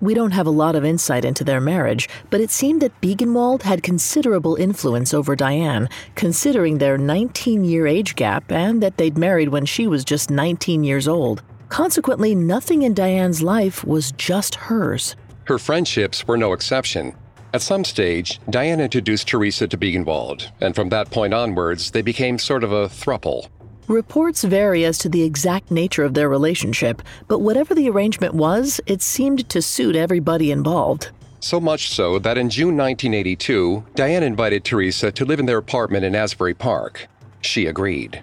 We 0.00 0.14
don't 0.14 0.30
have 0.30 0.46
a 0.46 0.50
lot 0.50 0.76
of 0.76 0.84
insight 0.84 1.24
into 1.24 1.42
their 1.42 1.60
marriage, 1.60 2.08
but 2.30 2.40
it 2.40 2.50
seemed 2.50 2.80
that 2.82 3.00
Biegenwald 3.00 3.62
had 3.62 3.82
considerable 3.82 4.54
influence 4.54 5.12
over 5.12 5.34
Diane, 5.34 5.88
considering 6.14 6.78
their 6.78 6.96
19 6.96 7.64
year 7.64 7.86
age 7.86 8.14
gap 8.14 8.52
and 8.52 8.80
that 8.80 8.96
they'd 8.96 9.18
married 9.18 9.48
when 9.48 9.66
she 9.66 9.88
was 9.88 10.04
just 10.04 10.30
19 10.30 10.84
years 10.84 11.08
old. 11.08 11.42
Consequently, 11.68 12.34
nothing 12.34 12.82
in 12.82 12.94
Diane's 12.94 13.42
life 13.42 13.84
was 13.84 14.12
just 14.12 14.54
hers. 14.54 15.16
Her 15.44 15.58
friendships 15.58 16.26
were 16.28 16.36
no 16.36 16.52
exception. 16.52 17.14
At 17.52 17.62
some 17.62 17.84
stage, 17.84 18.40
Diane 18.50 18.80
introduced 18.80 19.26
Teresa 19.26 19.66
to 19.66 19.76
Biegenwald, 19.76 20.50
and 20.60 20.74
from 20.74 20.90
that 20.90 21.10
point 21.10 21.34
onwards, 21.34 21.90
they 21.90 22.02
became 22.02 22.38
sort 22.38 22.62
of 22.62 22.72
a 22.72 22.88
thruple. 22.88 23.48
Reports 23.88 24.44
vary 24.44 24.84
as 24.84 24.98
to 24.98 25.08
the 25.08 25.22
exact 25.22 25.70
nature 25.70 26.04
of 26.04 26.12
their 26.12 26.28
relationship, 26.28 27.00
but 27.26 27.38
whatever 27.38 27.74
the 27.74 27.88
arrangement 27.88 28.34
was, 28.34 28.82
it 28.86 29.00
seemed 29.00 29.48
to 29.48 29.62
suit 29.62 29.96
everybody 29.96 30.50
involved. 30.50 31.10
So 31.40 31.58
much 31.58 31.88
so 31.88 32.18
that 32.18 32.36
in 32.36 32.50
June 32.50 32.76
1982, 32.76 33.84
Diane 33.94 34.22
invited 34.22 34.62
Teresa 34.62 35.10
to 35.12 35.24
live 35.24 35.40
in 35.40 35.46
their 35.46 35.56
apartment 35.56 36.04
in 36.04 36.14
Asbury 36.14 36.52
Park. 36.52 37.08
She 37.40 37.64
agreed. 37.64 38.22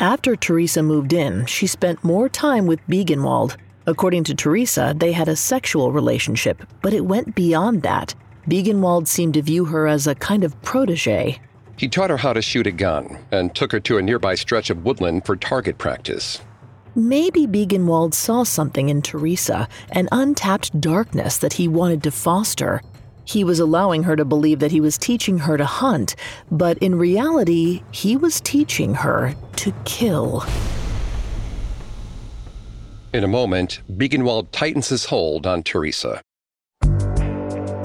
After 0.00 0.34
Teresa 0.34 0.82
moved 0.82 1.12
in, 1.12 1.46
she 1.46 1.68
spent 1.68 2.02
more 2.02 2.28
time 2.28 2.66
with 2.66 2.84
Biegenwald. 2.88 3.56
According 3.86 4.24
to 4.24 4.34
Teresa, 4.34 4.92
they 4.96 5.12
had 5.12 5.28
a 5.28 5.36
sexual 5.36 5.92
relationship, 5.92 6.64
but 6.82 6.92
it 6.92 7.06
went 7.06 7.36
beyond 7.36 7.82
that. 7.82 8.12
Biegenwald 8.48 9.06
seemed 9.06 9.34
to 9.34 9.42
view 9.42 9.66
her 9.66 9.86
as 9.86 10.08
a 10.08 10.16
kind 10.16 10.42
of 10.42 10.60
protege. 10.62 11.40
He 11.76 11.88
taught 11.88 12.10
her 12.10 12.16
how 12.16 12.32
to 12.32 12.40
shoot 12.40 12.66
a 12.66 12.72
gun 12.72 13.18
and 13.30 13.54
took 13.54 13.72
her 13.72 13.80
to 13.80 13.98
a 13.98 14.02
nearby 14.02 14.34
stretch 14.34 14.70
of 14.70 14.84
woodland 14.84 15.26
for 15.26 15.36
target 15.36 15.76
practice. 15.78 16.40
Maybe 16.94 17.46
Biegenwald 17.46 18.14
saw 18.14 18.42
something 18.42 18.88
in 18.88 19.02
Teresa, 19.02 19.68
an 19.90 20.08
untapped 20.10 20.80
darkness 20.80 21.36
that 21.38 21.52
he 21.52 21.68
wanted 21.68 22.02
to 22.04 22.10
foster. 22.10 22.80
He 23.26 23.44
was 23.44 23.60
allowing 23.60 24.04
her 24.04 24.16
to 24.16 24.24
believe 24.24 24.60
that 24.60 24.70
he 24.70 24.80
was 24.80 24.96
teaching 24.96 25.36
her 25.40 25.58
to 25.58 25.66
hunt, 25.66 26.16
but 26.50 26.78
in 26.78 26.94
reality, 26.94 27.82
he 27.90 28.16
was 28.16 28.40
teaching 28.40 28.94
her 28.94 29.34
to 29.56 29.74
kill. 29.84 30.44
In 33.12 33.24
a 33.24 33.28
moment, 33.28 33.80
Biegenwald 33.90 34.50
tightens 34.52 34.88
his 34.88 35.04
hold 35.06 35.46
on 35.46 35.62
Teresa. 35.62 36.22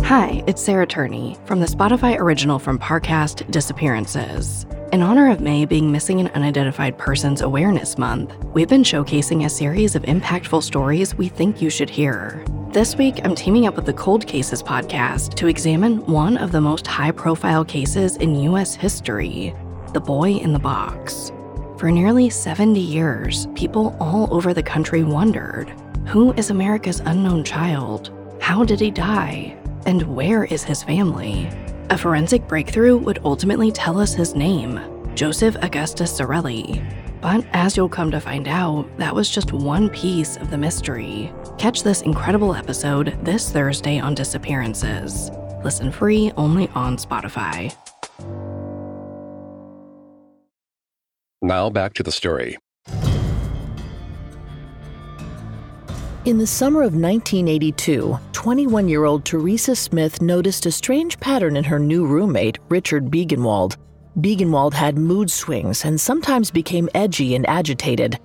Hi, 0.03 0.43
it's 0.45 0.61
Sarah 0.61 0.85
Turney 0.85 1.37
from 1.45 1.61
the 1.61 1.65
Spotify 1.65 2.19
original 2.19 2.59
from 2.59 2.77
Parcast 2.77 3.49
Disappearances. 3.49 4.65
In 4.91 5.01
honor 5.01 5.31
of 5.31 5.39
May 5.39 5.63
being 5.63 5.89
Missing 5.89 6.19
and 6.19 6.29
Unidentified 6.31 6.97
Persons 6.97 7.41
Awareness 7.41 7.97
Month, 7.97 8.35
we've 8.53 8.67
been 8.67 8.83
showcasing 8.83 9.45
a 9.45 9.49
series 9.49 9.95
of 9.95 10.03
impactful 10.03 10.63
stories 10.63 11.15
we 11.15 11.29
think 11.29 11.61
you 11.61 11.69
should 11.69 11.89
hear. 11.89 12.43
This 12.71 12.97
week, 12.97 13.21
I'm 13.23 13.35
teaming 13.35 13.67
up 13.67 13.75
with 13.77 13.85
the 13.85 13.93
Cold 13.93 14.27
Cases 14.27 14.61
podcast 14.61 15.35
to 15.35 15.47
examine 15.47 16.05
one 16.07 16.35
of 16.35 16.51
the 16.51 16.61
most 16.61 16.87
high 16.87 17.11
profile 17.11 17.63
cases 17.63 18.17
in 18.17 18.35
U.S. 18.41 18.75
history 18.75 19.55
the 19.93 20.01
boy 20.01 20.31
in 20.31 20.51
the 20.51 20.59
box. 20.59 21.31
For 21.77 21.91
nearly 21.91 22.29
70 22.29 22.79
years, 22.79 23.47
people 23.55 23.95
all 23.99 24.33
over 24.33 24.53
the 24.53 24.63
country 24.63 25.03
wondered 25.03 25.69
who 26.07 26.33
is 26.33 26.49
America's 26.49 27.01
unknown 27.01 27.43
child? 27.43 28.11
How 28.41 28.63
did 28.63 28.79
he 28.79 28.91
die? 28.91 29.60
And 29.85 30.03
where 30.15 30.43
is 30.45 30.63
his 30.63 30.83
family? 30.83 31.49
A 31.89 31.97
forensic 31.97 32.47
breakthrough 32.47 32.97
would 32.97 33.19
ultimately 33.23 33.71
tell 33.71 33.99
us 33.99 34.13
his 34.13 34.35
name 34.35 34.79
Joseph 35.15 35.55
Augustus 35.61 36.19
Zarelli. 36.19 36.81
But 37.21 37.45
as 37.53 37.77
you'll 37.77 37.89
come 37.89 38.09
to 38.11 38.19
find 38.19 38.47
out, 38.47 38.87
that 38.97 39.13
was 39.13 39.29
just 39.29 39.53
one 39.53 39.89
piece 39.89 40.37
of 40.37 40.49
the 40.49 40.57
mystery. 40.57 41.31
Catch 41.57 41.83
this 41.83 42.01
incredible 42.01 42.55
episode 42.55 43.17
this 43.23 43.51
Thursday 43.51 43.99
on 43.99 44.15
Disappearances. 44.15 45.29
Listen 45.63 45.91
free 45.91 46.31
only 46.37 46.67
on 46.69 46.97
Spotify. 46.97 47.75
Now 51.41 51.69
back 51.69 51.93
to 51.95 52.03
the 52.03 52.11
story. 52.11 52.57
In 56.23 56.37
the 56.37 56.45
summer 56.45 56.81
of 56.81 56.93
1982, 56.93 58.15
21 58.31 58.87
year 58.87 59.05
old 59.05 59.25
Teresa 59.25 59.75
Smith 59.75 60.21
noticed 60.21 60.67
a 60.67 60.71
strange 60.71 61.19
pattern 61.19 61.57
in 61.57 61.63
her 61.63 61.79
new 61.79 62.05
roommate, 62.05 62.59
Richard 62.69 63.09
Biegenwald. 63.09 63.75
Biegenwald 64.19 64.73
had 64.75 64.99
mood 64.99 65.31
swings 65.31 65.83
and 65.83 65.99
sometimes 65.99 66.51
became 66.51 66.89
edgy 66.93 67.33
and 67.33 67.49
agitated. 67.49 68.19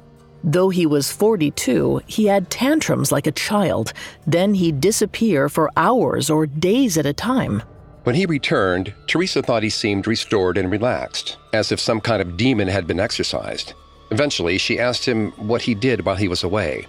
Though 0.45 0.69
he 0.69 0.85
was 0.85 1.11
42, 1.11 2.03
he 2.07 2.27
had 2.27 2.51
tantrums 2.51 3.13
like 3.13 3.27
a 3.27 3.33
child. 3.33 3.95
Then 4.27 4.53
he'd 4.53 4.83
disappear 4.83 5.49
for 5.49 5.71
hours 5.79 6.29
or 6.29 6.45
days 6.47 6.99
at 6.99 7.07
a 7.07 7.15
time. 7.15 7.63
When 8.05 8.15
he 8.15 8.27
returned, 8.27 8.93
Teresa 9.07 9.41
thought 9.41 9.63
he 9.63 9.71
seemed 9.71 10.07
restored 10.07 10.59
and 10.59 10.71
relaxed, 10.71 11.39
as 11.55 11.73
if 11.73 11.81
some 11.81 12.03
kind 12.03 12.21
of 12.21 12.37
demon 12.37 12.69
had 12.69 12.87
been 12.87 13.01
exorcised. 13.01 13.73
Eventually, 14.11 14.59
she 14.59 14.79
asked 14.79 15.07
him 15.07 15.33
what 15.33 15.63
he 15.63 15.75
did 15.75 16.05
while 16.05 16.17
he 16.17 16.29
was 16.29 16.45
away. 16.45 16.87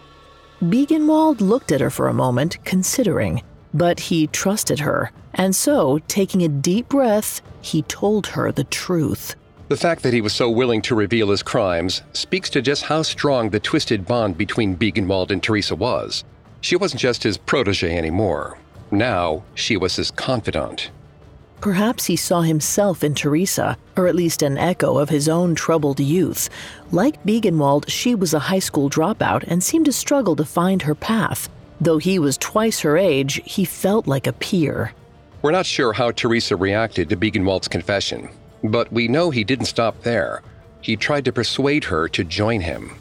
Biegenwald 0.61 1.39
looked 1.39 1.71
at 1.71 1.81
her 1.81 1.91
for 1.91 2.07
a 2.07 2.13
moment, 2.13 2.57
considering, 2.65 3.43
but 3.75 3.99
he 3.99 4.25
trusted 4.27 4.79
her, 4.79 5.11
and 5.35 5.55
so, 5.55 5.99
taking 6.07 6.41
a 6.41 6.47
deep 6.47 6.89
breath, 6.89 7.41
he 7.61 7.83
told 7.83 8.27
her 8.27 8.51
the 8.51 8.63
truth. 8.63 9.35
The 9.67 9.77
fact 9.77 10.01
that 10.01 10.13
he 10.13 10.21
was 10.21 10.33
so 10.33 10.49
willing 10.49 10.81
to 10.83 10.95
reveal 10.95 11.29
his 11.29 11.43
crimes 11.43 12.01
speaks 12.13 12.49
to 12.51 12.61
just 12.61 12.83
how 12.83 13.03
strong 13.03 13.49
the 13.49 13.59
twisted 13.59 14.07
bond 14.07 14.35
between 14.37 14.75
Biegenwald 14.75 15.29
and 15.29 15.43
Teresa 15.43 15.75
was. 15.75 16.23
She 16.61 16.75
wasn't 16.75 17.01
just 17.01 17.21
his 17.21 17.37
protege 17.37 17.95
anymore. 17.95 18.57
Now, 18.89 19.43
she 19.53 19.77
was 19.77 19.97
his 19.97 20.09
confidant. 20.09 20.89
Perhaps 21.61 22.05
he 22.05 22.15
saw 22.15 22.41
himself 22.41 23.03
in 23.03 23.15
Teresa, 23.15 23.77
or 23.95 24.07
at 24.07 24.15
least 24.15 24.41
an 24.41 24.57
echo 24.57 24.97
of 24.97 25.09
his 25.09 25.27
own 25.27 25.55
troubled 25.55 25.99
youth. 25.99 26.49
Like 26.91 27.23
Biegenwald, 27.23 27.89
she 27.89 28.13
was 28.13 28.33
a 28.33 28.39
high 28.39 28.59
school 28.59 28.89
dropout 28.89 29.43
and 29.47 29.63
seemed 29.63 29.85
to 29.85 29.91
struggle 29.91 30.35
to 30.35 30.45
find 30.45 30.83
her 30.83 30.95
path. 30.95 31.49
Though 31.81 31.97
he 31.97 32.19
was 32.19 32.37
twice 32.37 32.79
her 32.81 32.97
age, 32.97 33.41
he 33.45 33.65
felt 33.65 34.07
like 34.07 34.27
a 34.27 34.33
peer. 34.33 34.93
We're 35.41 35.51
not 35.51 35.65
sure 35.65 35.93
how 35.93 36.11
Teresa 36.11 36.55
reacted 36.55 37.09
to 37.09 37.17
Biegenwald's 37.17 37.67
confession, 37.67 38.29
but 38.63 38.91
we 38.91 39.07
know 39.07 39.29
he 39.29 39.43
didn't 39.43 39.65
stop 39.65 40.01
there. 40.03 40.41
He 40.81 40.95
tried 40.95 41.25
to 41.25 41.33
persuade 41.33 41.83
her 41.85 42.07
to 42.09 42.23
join 42.23 42.61
him. 42.61 42.91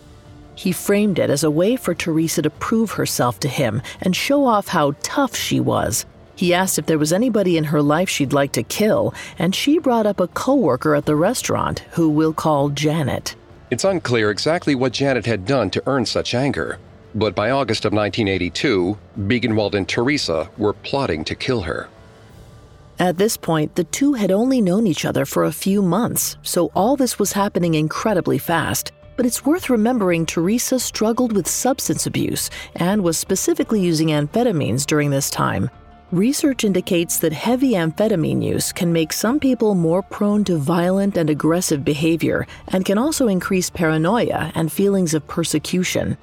He 0.54 0.72
framed 0.72 1.18
it 1.18 1.28
as 1.28 1.44
a 1.44 1.50
way 1.50 1.76
for 1.76 1.94
Teresa 1.94 2.40
to 2.42 2.50
prove 2.50 2.92
herself 2.92 3.38
to 3.40 3.48
him 3.48 3.82
and 4.00 4.16
show 4.16 4.46
off 4.46 4.68
how 4.68 4.94
tough 5.02 5.36
she 5.36 5.60
was. 5.60 6.06
He 6.36 6.52
asked 6.52 6.78
if 6.78 6.84
there 6.84 6.98
was 6.98 7.14
anybody 7.14 7.56
in 7.56 7.64
her 7.64 7.80
life 7.80 8.10
she'd 8.10 8.34
like 8.34 8.52
to 8.52 8.62
kill, 8.62 9.14
and 9.38 9.54
she 9.54 9.78
brought 9.78 10.06
up 10.06 10.20
a 10.20 10.28
coworker 10.28 10.94
at 10.94 11.06
the 11.06 11.16
restaurant 11.16 11.80
who 11.92 12.10
we'll 12.10 12.34
call 12.34 12.68
Janet. 12.68 13.34
It's 13.70 13.84
unclear 13.84 14.30
exactly 14.30 14.74
what 14.74 14.92
Janet 14.92 15.24
had 15.26 15.46
done 15.46 15.70
to 15.70 15.82
earn 15.86 16.04
such 16.04 16.34
anger, 16.34 16.78
but 17.14 17.34
by 17.34 17.50
August 17.50 17.86
of 17.86 17.94
1982, 17.94 18.98
Biegenwald 19.20 19.74
and 19.74 19.88
Teresa 19.88 20.50
were 20.58 20.74
plotting 20.74 21.24
to 21.24 21.34
kill 21.34 21.62
her. 21.62 21.88
At 22.98 23.16
this 23.16 23.36
point, 23.38 23.74
the 23.74 23.84
two 23.84 24.12
had 24.12 24.30
only 24.30 24.60
known 24.60 24.86
each 24.86 25.04
other 25.06 25.24
for 25.24 25.44
a 25.44 25.52
few 25.52 25.80
months, 25.80 26.36
so 26.42 26.70
all 26.74 26.96
this 26.96 27.18
was 27.18 27.32
happening 27.32 27.74
incredibly 27.74 28.38
fast. 28.38 28.92
But 29.16 29.24
it's 29.24 29.46
worth 29.46 29.70
remembering 29.70 30.26
Teresa 30.26 30.78
struggled 30.78 31.32
with 31.32 31.48
substance 31.48 32.06
abuse 32.06 32.50
and 32.74 33.02
was 33.02 33.16
specifically 33.16 33.80
using 33.80 34.08
amphetamines 34.08 34.84
during 34.84 35.08
this 35.08 35.30
time. 35.30 35.70
Research 36.12 36.62
indicates 36.62 37.18
that 37.18 37.32
heavy 37.32 37.72
amphetamine 37.72 38.40
use 38.40 38.72
can 38.72 38.92
make 38.92 39.12
some 39.12 39.40
people 39.40 39.74
more 39.74 40.02
prone 40.02 40.44
to 40.44 40.56
violent 40.56 41.16
and 41.16 41.28
aggressive 41.28 41.84
behavior 41.84 42.46
and 42.68 42.84
can 42.84 42.96
also 42.96 43.26
increase 43.26 43.70
paranoia 43.70 44.52
and 44.54 44.70
feelings 44.70 45.14
of 45.14 45.26
persecution. 45.26 46.16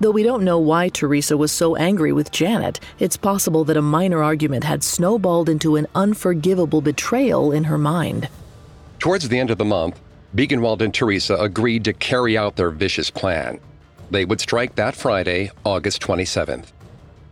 Though 0.00 0.10
we 0.10 0.22
don't 0.22 0.42
know 0.42 0.58
why 0.58 0.88
Teresa 0.88 1.36
was 1.36 1.52
so 1.52 1.76
angry 1.76 2.14
with 2.14 2.30
Janet, 2.30 2.80
it's 2.98 3.18
possible 3.18 3.62
that 3.64 3.76
a 3.76 3.82
minor 3.82 4.22
argument 4.22 4.64
had 4.64 4.82
snowballed 4.82 5.50
into 5.50 5.76
an 5.76 5.86
unforgivable 5.94 6.80
betrayal 6.80 7.52
in 7.52 7.64
her 7.64 7.78
mind. 7.78 8.30
Towards 9.00 9.28
the 9.28 9.38
end 9.38 9.50
of 9.50 9.58
the 9.58 9.66
month, 9.66 10.00
Biegenwald 10.34 10.80
and 10.80 10.94
Teresa 10.94 11.34
agreed 11.34 11.84
to 11.84 11.92
carry 11.92 12.38
out 12.38 12.56
their 12.56 12.70
vicious 12.70 13.10
plan. 13.10 13.60
They 14.10 14.24
would 14.24 14.40
strike 14.40 14.76
that 14.76 14.96
Friday, 14.96 15.50
August 15.62 16.00
27th. 16.00 16.72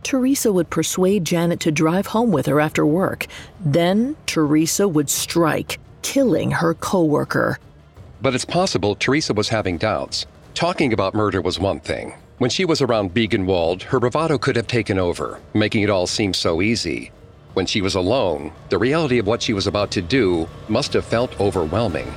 Teresa 0.05 0.53
would 0.53 0.69
persuade 0.69 1.25
Janet 1.25 1.59
to 1.61 1.71
drive 1.71 2.05
home 2.05 2.31
with 2.31 2.45
her 2.45 2.61
after 2.61 2.85
work. 2.85 3.25
Then 3.59 4.15
Teresa 4.27 4.87
would 4.87 5.09
strike, 5.09 5.79
killing 6.03 6.51
her 6.51 6.75
coworker. 6.75 7.57
But 8.21 8.35
it's 8.35 8.45
possible 8.45 8.93
Teresa 8.93 9.33
was 9.33 9.49
having 9.49 9.79
doubts. 9.79 10.27
Talking 10.53 10.93
about 10.93 11.15
murder 11.15 11.41
was 11.41 11.59
one 11.59 11.79
thing. 11.79 12.13
When 12.37 12.51
she 12.51 12.65
was 12.65 12.83
around 12.83 13.15
Biegenwald, 13.15 13.81
her 13.81 13.99
bravado 13.99 14.37
could 14.37 14.55
have 14.55 14.67
taken 14.67 14.99
over, 14.99 15.39
making 15.55 15.81
it 15.81 15.89
all 15.89 16.05
seem 16.05 16.35
so 16.35 16.61
easy. 16.61 17.11
When 17.55 17.65
she 17.65 17.81
was 17.81 17.95
alone, 17.95 18.51
the 18.69 18.77
reality 18.77 19.17
of 19.17 19.25
what 19.25 19.41
she 19.41 19.53
was 19.53 19.65
about 19.65 19.89
to 19.91 20.03
do 20.03 20.47
must 20.69 20.93
have 20.93 21.05
felt 21.05 21.39
overwhelming. 21.39 22.13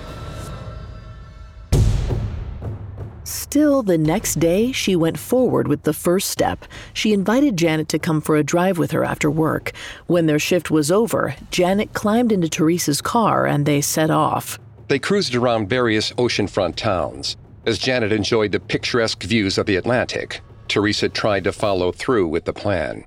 Still, 3.29 3.83
the 3.83 3.99
next 3.99 4.41
day, 4.41 4.73
she 4.73 4.97
went 4.97 5.19
forward 5.19 5.69
with 5.69 5.83
the 5.83 5.93
first 5.93 6.31
step. 6.31 6.65
She 6.95 7.13
invited 7.13 7.59
Janet 7.59 7.87
to 7.91 7.99
come 7.99 8.23
for 8.23 8.37
a 8.37 8.43
drive 8.43 8.79
with 8.79 8.91
her 8.93 9.05
after 9.05 9.31
work. 9.31 9.73
When 10.07 10.25
their 10.25 10.39
shift 10.39 10.71
was 10.71 10.91
over, 10.91 11.37
Janet 11.51 11.93
climbed 11.93 12.33
into 12.33 12.49
Teresa's 12.49 13.03
car 13.03 13.45
and 13.45 13.67
they 13.67 13.83
set 13.83 14.11
off. 14.11 14.59
They 14.89 14.99
cruised 14.99 15.35
around 15.35 15.69
various 15.69 16.11
oceanfront 16.13 16.77
towns. 16.77 17.37
As 17.67 17.79
Janet 17.79 18.13
enjoyed 18.13 18.53
the 18.53 18.61
picturesque 18.61 19.23
views 19.23 19.59
of 19.59 19.67
the 19.67 19.77
Atlantic, 19.77 20.41
Teresa 20.67 21.11
tried 21.11 21.45
to 21.45 21.53
follow 21.53 21.93
through 21.93 22.29
with 22.29 22.47
the 22.47 22.55
plan. 22.55 23.05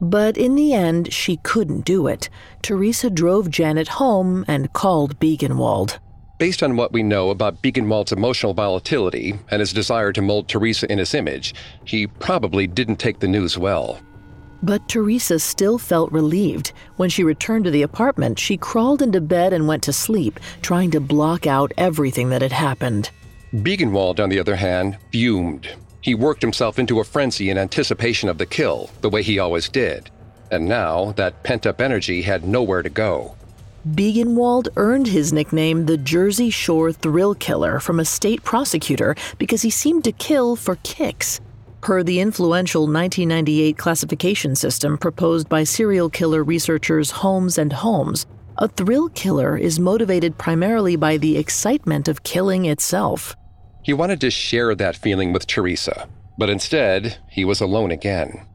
But 0.00 0.36
in 0.36 0.54
the 0.54 0.72
end, 0.72 1.12
she 1.12 1.38
couldn't 1.38 1.84
do 1.84 2.06
it. 2.06 2.30
Teresa 2.62 3.10
drove 3.10 3.50
Janet 3.50 3.88
home 3.88 4.44
and 4.46 4.72
called 4.72 5.18
Biegenwald. 5.18 5.98
Based 6.42 6.64
on 6.64 6.74
what 6.74 6.92
we 6.92 7.04
know 7.04 7.30
about 7.30 7.62
Biegenwald's 7.62 8.10
emotional 8.10 8.52
volatility 8.52 9.38
and 9.52 9.60
his 9.60 9.72
desire 9.72 10.12
to 10.12 10.20
mold 10.20 10.48
Teresa 10.48 10.90
in 10.90 10.98
his 10.98 11.14
image, 11.14 11.54
he 11.84 12.08
probably 12.08 12.66
didn't 12.66 12.96
take 12.96 13.20
the 13.20 13.28
news 13.28 13.56
well. 13.56 14.00
But 14.60 14.88
Teresa 14.88 15.38
still 15.38 15.78
felt 15.78 16.10
relieved. 16.10 16.72
When 16.96 17.08
she 17.08 17.22
returned 17.22 17.66
to 17.66 17.70
the 17.70 17.82
apartment, 17.82 18.40
she 18.40 18.56
crawled 18.56 19.02
into 19.02 19.20
bed 19.20 19.52
and 19.52 19.68
went 19.68 19.84
to 19.84 19.92
sleep, 19.92 20.40
trying 20.62 20.90
to 20.90 21.00
block 21.00 21.46
out 21.46 21.70
everything 21.78 22.30
that 22.30 22.42
had 22.42 22.50
happened. 22.50 23.12
Biegenwald, 23.54 24.18
on 24.18 24.28
the 24.28 24.40
other 24.40 24.56
hand, 24.56 24.98
fumed. 25.12 25.68
He 26.00 26.16
worked 26.16 26.42
himself 26.42 26.76
into 26.80 26.98
a 26.98 27.04
frenzy 27.04 27.50
in 27.50 27.56
anticipation 27.56 28.28
of 28.28 28.38
the 28.38 28.46
kill, 28.46 28.90
the 29.00 29.10
way 29.10 29.22
he 29.22 29.38
always 29.38 29.68
did. 29.68 30.10
And 30.50 30.66
now 30.68 31.12
that 31.12 31.44
pent 31.44 31.68
up 31.68 31.80
energy 31.80 32.22
had 32.22 32.44
nowhere 32.44 32.82
to 32.82 32.90
go. 32.90 33.36
Biegenwald 33.88 34.68
earned 34.76 35.08
his 35.08 35.32
nickname 35.32 35.86
the 35.86 35.96
Jersey 35.96 36.50
Shore 36.50 36.92
Thrill 36.92 37.34
Killer 37.34 37.80
from 37.80 37.98
a 37.98 38.04
state 38.04 38.44
prosecutor 38.44 39.16
because 39.38 39.62
he 39.62 39.70
seemed 39.70 40.04
to 40.04 40.12
kill 40.12 40.54
for 40.54 40.76
kicks. 40.84 41.40
Per 41.80 42.04
the 42.04 42.20
influential 42.20 42.82
1998 42.82 43.76
classification 43.76 44.54
system 44.54 44.96
proposed 44.96 45.48
by 45.48 45.64
serial 45.64 46.08
killer 46.08 46.44
researchers 46.44 47.10
Holmes 47.10 47.58
and 47.58 47.72
Holmes, 47.72 48.24
a 48.58 48.68
thrill 48.68 49.08
killer 49.08 49.58
is 49.58 49.80
motivated 49.80 50.38
primarily 50.38 50.94
by 50.94 51.16
the 51.16 51.36
excitement 51.36 52.06
of 52.06 52.22
killing 52.22 52.66
itself. 52.66 53.34
He 53.82 53.92
wanted 53.92 54.20
to 54.20 54.30
share 54.30 54.76
that 54.76 54.94
feeling 54.94 55.32
with 55.32 55.48
Teresa, 55.48 56.08
but 56.38 56.48
instead, 56.48 57.18
he 57.28 57.44
was 57.44 57.60
alone 57.60 57.90
again. 57.90 58.46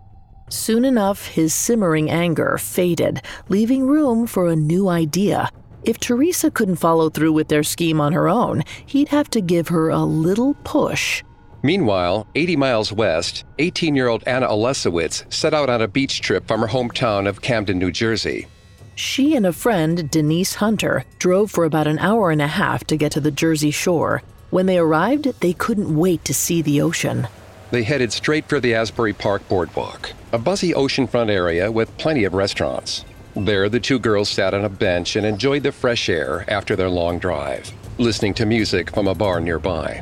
Soon 0.50 0.86
enough, 0.86 1.28
his 1.28 1.54
simmering 1.54 2.10
anger 2.10 2.58
faded, 2.58 3.22
leaving 3.50 3.86
room 3.86 4.26
for 4.26 4.48
a 4.48 4.56
new 4.56 4.88
idea. 4.88 5.50
If 5.84 6.00
Teresa 6.00 6.50
couldn't 6.50 6.78
follow 6.78 7.10
through 7.10 7.34
with 7.34 7.50
their 7.50 7.64
scheme 7.64 8.00
on 8.00 8.14
her 8.14 8.30
own, 8.30 8.64
he'd 8.86 9.10
have 9.10 9.30
to 9.32 9.42
give 9.42 9.68
her 9.68 9.90
a 9.90 10.04
little 10.04 10.54
push. 10.64 11.24
Meanwhile, 11.64 12.28
80 12.36 12.56
miles 12.56 12.94
west, 12.94 13.44
18 13.60 13.96
year 13.96 14.08
old 14.08 14.24
Anna 14.26 14.48
Olesiewicz 14.48 15.32
set 15.34 15.54
out 15.54 15.70
on 15.70 15.82
a 15.82 15.88
beach 15.88 16.22
trip 16.22 16.48
from 16.48 16.62
her 16.62 16.68
hometown 16.68 17.28
of 17.28 17.42
Camden, 17.42 17.78
New 17.78 17.92
Jersey. 17.92 18.48
She 18.96 19.36
and 19.36 19.46
a 19.46 19.54
friend, 19.54 20.10
Denise 20.10 20.56
Hunter, 20.56 21.04
drove 21.20 21.52
for 21.52 21.66
about 21.66 21.88
an 21.88 22.00
hour 22.00 22.32
and 22.32 22.42
a 22.42 22.48
half 22.48 22.86
to 22.86 22.98
get 22.98 23.12
to 23.12 23.20
the 23.20 23.32
Jersey 23.32 23.72
shore. 23.72 24.24
When 24.50 24.66
they 24.66 24.78
arrived, 24.78 25.26
they 25.42 25.54
couldn't 25.54 25.94
wait 25.94 26.24
to 26.26 26.34
see 26.34 26.62
the 26.62 26.82
ocean. 26.82 27.28
They 27.70 27.84
headed 27.84 28.14
straight 28.14 28.48
for 28.48 28.62
the 28.62 28.74
Asbury 28.74 29.14
Park 29.14 29.48
Boardwalk, 29.50 30.14
a 30.32 30.38
buzzy 30.38 30.72
oceanfront 30.72 31.30
area 31.30 31.70
with 31.70 31.96
plenty 31.98 32.24
of 32.24 32.34
restaurants. 32.34 33.04
There, 33.36 33.68
the 33.68 33.80
two 33.80 34.00
girls 34.00 34.30
sat 34.30 34.54
on 34.54 34.64
a 34.64 34.70
bench 34.70 35.16
and 35.18 35.26
enjoyed 35.26 35.64
the 35.64 35.74
fresh 35.74 36.08
air 36.08 36.46
after 36.48 36.76
their 36.76 36.90
long 36.90 37.20
drive, 37.20 37.72
listening 37.98 38.34
to 38.36 38.46
music 38.46 38.94
from 38.94 39.08
a 39.08 39.14
bar 39.14 39.42
nearby. 39.42 40.02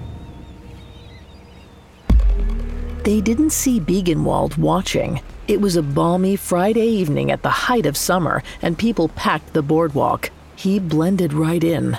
They 3.03 3.19
didn't 3.19 3.49
see 3.49 3.79
Biegenwald 3.79 4.57
watching. 4.57 5.21
It 5.47 5.59
was 5.59 5.75
a 5.75 5.83
balmy 5.83 6.35
Friday 6.35 6.87
evening 6.87 7.31
at 7.31 7.41
the 7.41 7.49
height 7.49 7.85
of 7.85 7.97
summer, 7.97 8.43
and 8.61 8.77
people 8.77 9.09
packed 9.09 9.53
the 9.53 9.61
boardwalk. 9.61 10.29
He 10.55 10.79
blended 10.79 11.33
right 11.33 11.63
in. 11.63 11.97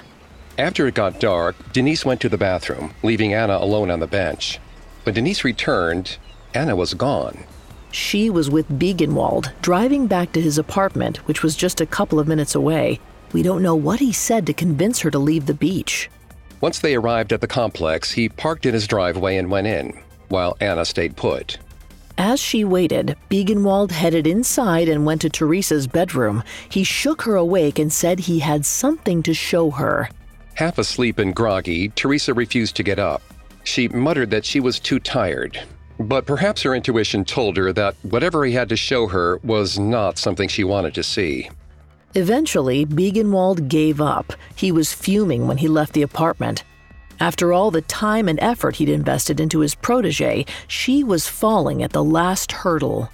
After 0.58 0.86
it 0.86 0.94
got 0.94 1.20
dark, 1.20 1.54
Denise 1.72 2.04
went 2.04 2.20
to 2.22 2.28
the 2.28 2.38
bathroom, 2.38 2.94
leaving 3.02 3.34
Anna 3.34 3.58
alone 3.58 3.90
on 3.90 4.00
the 4.00 4.06
bench. 4.06 4.58
When 5.06 5.14
Denise 5.14 5.44
returned, 5.44 6.16
Anna 6.52 6.74
was 6.74 6.92
gone. 6.92 7.44
She 7.92 8.28
was 8.28 8.50
with 8.50 8.68
Biegenwald, 8.68 9.52
driving 9.62 10.08
back 10.08 10.32
to 10.32 10.42
his 10.42 10.58
apartment, 10.58 11.18
which 11.28 11.44
was 11.44 11.54
just 11.54 11.80
a 11.80 11.86
couple 11.86 12.18
of 12.18 12.26
minutes 12.26 12.56
away. 12.56 12.98
We 13.32 13.44
don't 13.44 13.62
know 13.62 13.76
what 13.76 14.00
he 14.00 14.12
said 14.12 14.48
to 14.48 14.52
convince 14.52 14.98
her 14.98 15.10
to 15.12 15.18
leave 15.20 15.46
the 15.46 15.54
beach. 15.54 16.10
Once 16.60 16.80
they 16.80 16.96
arrived 16.96 17.32
at 17.32 17.40
the 17.40 17.46
complex, 17.46 18.10
he 18.10 18.28
parked 18.28 18.66
in 18.66 18.74
his 18.74 18.88
driveway 18.88 19.36
and 19.36 19.48
went 19.48 19.68
in, 19.68 19.96
while 20.28 20.56
Anna 20.60 20.84
stayed 20.84 21.16
put. 21.16 21.58
As 22.18 22.40
she 22.40 22.64
waited, 22.64 23.14
Biegenwald 23.30 23.92
headed 23.92 24.26
inside 24.26 24.88
and 24.88 25.06
went 25.06 25.20
to 25.20 25.30
Teresa's 25.30 25.86
bedroom. 25.86 26.42
He 26.68 26.82
shook 26.82 27.22
her 27.22 27.36
awake 27.36 27.78
and 27.78 27.92
said 27.92 28.18
he 28.18 28.40
had 28.40 28.66
something 28.66 29.22
to 29.22 29.34
show 29.34 29.70
her. 29.70 30.10
Half 30.54 30.78
asleep 30.78 31.20
and 31.20 31.32
groggy, 31.32 31.90
Teresa 31.90 32.34
refused 32.34 32.74
to 32.74 32.82
get 32.82 32.98
up. 32.98 33.22
She 33.66 33.88
muttered 33.88 34.30
that 34.30 34.44
she 34.44 34.60
was 34.60 34.78
too 34.78 35.00
tired, 35.00 35.60
but 35.98 36.24
perhaps 36.24 36.62
her 36.62 36.74
intuition 36.74 37.24
told 37.24 37.56
her 37.56 37.72
that 37.72 37.96
whatever 38.02 38.44
he 38.44 38.52
had 38.52 38.68
to 38.68 38.76
show 38.76 39.08
her 39.08 39.38
was 39.42 39.76
not 39.76 40.18
something 40.18 40.48
she 40.48 40.62
wanted 40.62 40.94
to 40.94 41.02
see. 41.02 41.50
Eventually, 42.14 42.86
Biegenwald 42.86 43.68
gave 43.68 44.00
up. 44.00 44.32
He 44.54 44.70
was 44.70 44.94
fuming 44.94 45.48
when 45.48 45.58
he 45.58 45.66
left 45.66 45.94
the 45.94 46.02
apartment. 46.02 46.62
After 47.18 47.52
all 47.52 47.72
the 47.72 47.82
time 47.82 48.28
and 48.28 48.38
effort 48.40 48.76
he'd 48.76 48.88
invested 48.88 49.40
into 49.40 49.60
his 49.60 49.74
protege, 49.74 50.46
she 50.68 51.02
was 51.02 51.26
falling 51.26 51.82
at 51.82 51.92
the 51.92 52.04
last 52.04 52.52
hurdle. 52.52 53.10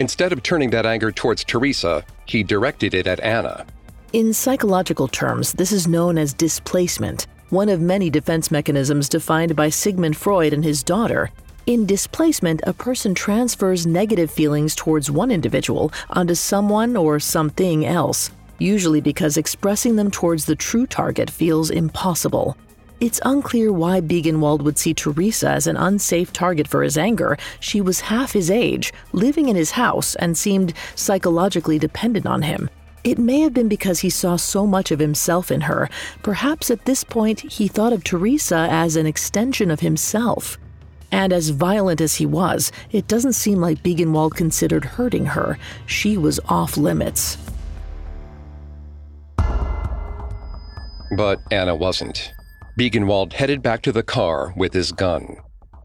Instead 0.00 0.32
of 0.32 0.42
turning 0.42 0.68
that 0.70 0.86
anger 0.86 1.12
towards 1.12 1.44
Teresa, 1.44 2.04
he 2.26 2.42
directed 2.42 2.92
it 2.92 3.06
at 3.06 3.20
Anna. 3.20 3.64
In 4.12 4.34
psychological 4.34 5.08
terms, 5.08 5.54
this 5.54 5.72
is 5.72 5.88
known 5.88 6.18
as 6.18 6.34
displacement, 6.34 7.26
one 7.50 7.68
of 7.68 7.80
many 7.80 8.10
defense 8.10 8.50
mechanisms 8.50 9.08
defined 9.08 9.54
by 9.54 9.68
Sigmund 9.68 10.16
Freud 10.16 10.52
and 10.52 10.64
his 10.64 10.82
daughter. 10.82 11.30
In 11.66 11.86
displacement, 11.86 12.60
a 12.66 12.72
person 12.72 13.14
transfers 13.14 13.86
negative 13.86 14.30
feelings 14.30 14.74
towards 14.74 15.10
one 15.10 15.30
individual 15.30 15.92
onto 16.10 16.34
someone 16.34 16.96
or 16.96 17.18
something 17.18 17.86
else, 17.86 18.30
usually 18.58 19.00
because 19.00 19.36
expressing 19.36 19.96
them 19.96 20.10
towards 20.10 20.44
the 20.44 20.56
true 20.56 20.86
target 20.86 21.30
feels 21.30 21.70
impossible. 21.70 22.56
It's 23.00 23.20
unclear 23.24 23.72
why 23.72 24.00
Biegenwald 24.00 24.62
would 24.62 24.78
see 24.78 24.94
Teresa 24.94 25.50
as 25.50 25.66
an 25.66 25.76
unsafe 25.76 26.32
target 26.32 26.68
for 26.68 26.82
his 26.82 26.96
anger. 26.96 27.36
She 27.60 27.80
was 27.80 28.00
half 28.00 28.32
his 28.32 28.50
age, 28.50 28.92
living 29.12 29.48
in 29.48 29.56
his 29.56 29.72
house, 29.72 30.14
and 30.16 30.38
seemed 30.38 30.74
psychologically 30.94 31.78
dependent 31.78 32.26
on 32.26 32.42
him. 32.42 32.70
It 33.04 33.18
may 33.18 33.40
have 33.40 33.52
been 33.52 33.68
because 33.68 34.00
he 34.00 34.08
saw 34.08 34.36
so 34.36 34.66
much 34.66 34.90
of 34.90 34.98
himself 34.98 35.50
in 35.50 35.60
her. 35.62 35.90
Perhaps 36.22 36.70
at 36.70 36.86
this 36.86 37.04
point 37.04 37.40
he 37.40 37.68
thought 37.68 37.92
of 37.92 38.02
Teresa 38.02 38.66
as 38.70 38.96
an 38.96 39.06
extension 39.06 39.70
of 39.70 39.80
himself. 39.80 40.56
And 41.12 41.30
as 41.30 41.50
violent 41.50 42.00
as 42.00 42.14
he 42.14 42.24
was, 42.24 42.72
it 42.90 43.06
doesn't 43.06 43.34
seem 43.34 43.60
like 43.60 43.82
Biegenwald 43.82 44.34
considered 44.34 44.86
hurting 44.86 45.26
her. 45.26 45.58
She 45.84 46.16
was 46.16 46.40
off 46.48 46.78
limits. 46.78 47.36
But 51.16 51.40
Anna 51.50 51.76
wasn't. 51.76 52.32
Biegenwald 52.78 53.34
headed 53.34 53.62
back 53.62 53.82
to 53.82 53.92
the 53.92 54.02
car 54.02 54.54
with 54.56 54.72
his 54.72 54.92
gun. 54.92 55.36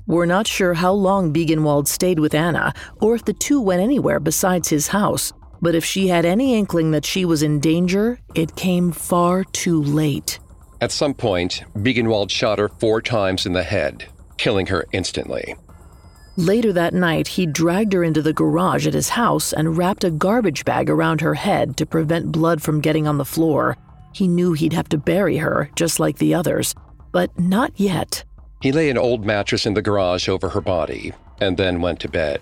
We're 0.08 0.26
not 0.26 0.48
sure 0.48 0.74
how 0.74 0.94
long 0.94 1.34
Biegenwald 1.34 1.88
stayed 1.88 2.18
with 2.18 2.34
Anna, 2.34 2.74
or 3.00 3.14
if 3.14 3.26
the 3.26 3.34
two 3.34 3.62
went 3.62 3.82
anywhere 3.82 4.20
besides 4.20 4.70
his 4.70 4.88
house. 4.88 5.34
But 5.62 5.76
if 5.76 5.84
she 5.84 6.08
had 6.08 6.26
any 6.26 6.58
inkling 6.58 6.92
that 6.92 7.06
she 7.06 7.26
was 7.26 7.44
in 7.44 7.60
danger, 7.60 8.20
it 8.36 8.56
came 8.56 8.92
far 8.92 9.44
too 9.44 9.82
late. 9.82 10.40
At 10.82 10.92
some 10.92 11.14
point, 11.14 11.64
Biegenwald 11.78 12.30
shot 12.30 12.60
her 12.60 12.70
four 12.70 13.02
times 13.02 13.46
in 13.46 13.54
the 13.54 13.64
head, 13.64 14.06
killing 14.38 14.68
her 14.68 14.86
instantly. 14.94 15.56
Later 16.38 16.72
that 16.72 16.94
night, 16.94 17.28
he 17.28 17.46
dragged 17.46 17.92
her 17.92 18.02
into 18.02 18.22
the 18.22 18.32
garage 18.32 18.88
at 18.88 18.94
his 18.94 19.10
house 19.10 19.52
and 19.52 19.78
wrapped 19.78 20.06
a 20.06 20.12
garbage 20.12 20.64
bag 20.64 20.90
around 20.90 21.20
her 21.20 21.34
head 21.34 21.76
to 21.76 21.86
prevent 21.86 22.32
blood 22.32 22.62
from 22.62 22.80
getting 22.80 23.08
on 23.08 23.18
the 23.18 23.26
floor. 23.26 23.76
He 24.14 24.26
knew 24.26 24.54
he'd 24.54 24.72
have 24.72 24.88
to 24.90 24.98
bury 24.98 25.38
her, 25.38 25.70
just 25.76 26.00
like 26.00 26.18
the 26.18 26.34
others, 26.34 26.74
but 27.12 27.38
not 27.38 27.74
yet. 27.76 28.24
He 28.62 28.72
lay 28.72 28.90
an 28.90 28.98
old 28.98 29.26
mattress 29.26 29.66
in 29.66 29.74
the 29.74 29.82
garage 29.82 30.30
over 30.30 30.50
her 30.50 30.62
body 30.62 31.12
and 31.42 31.58
then 31.58 31.82
went 31.82 32.00
to 32.02 32.10
bed. 32.10 32.42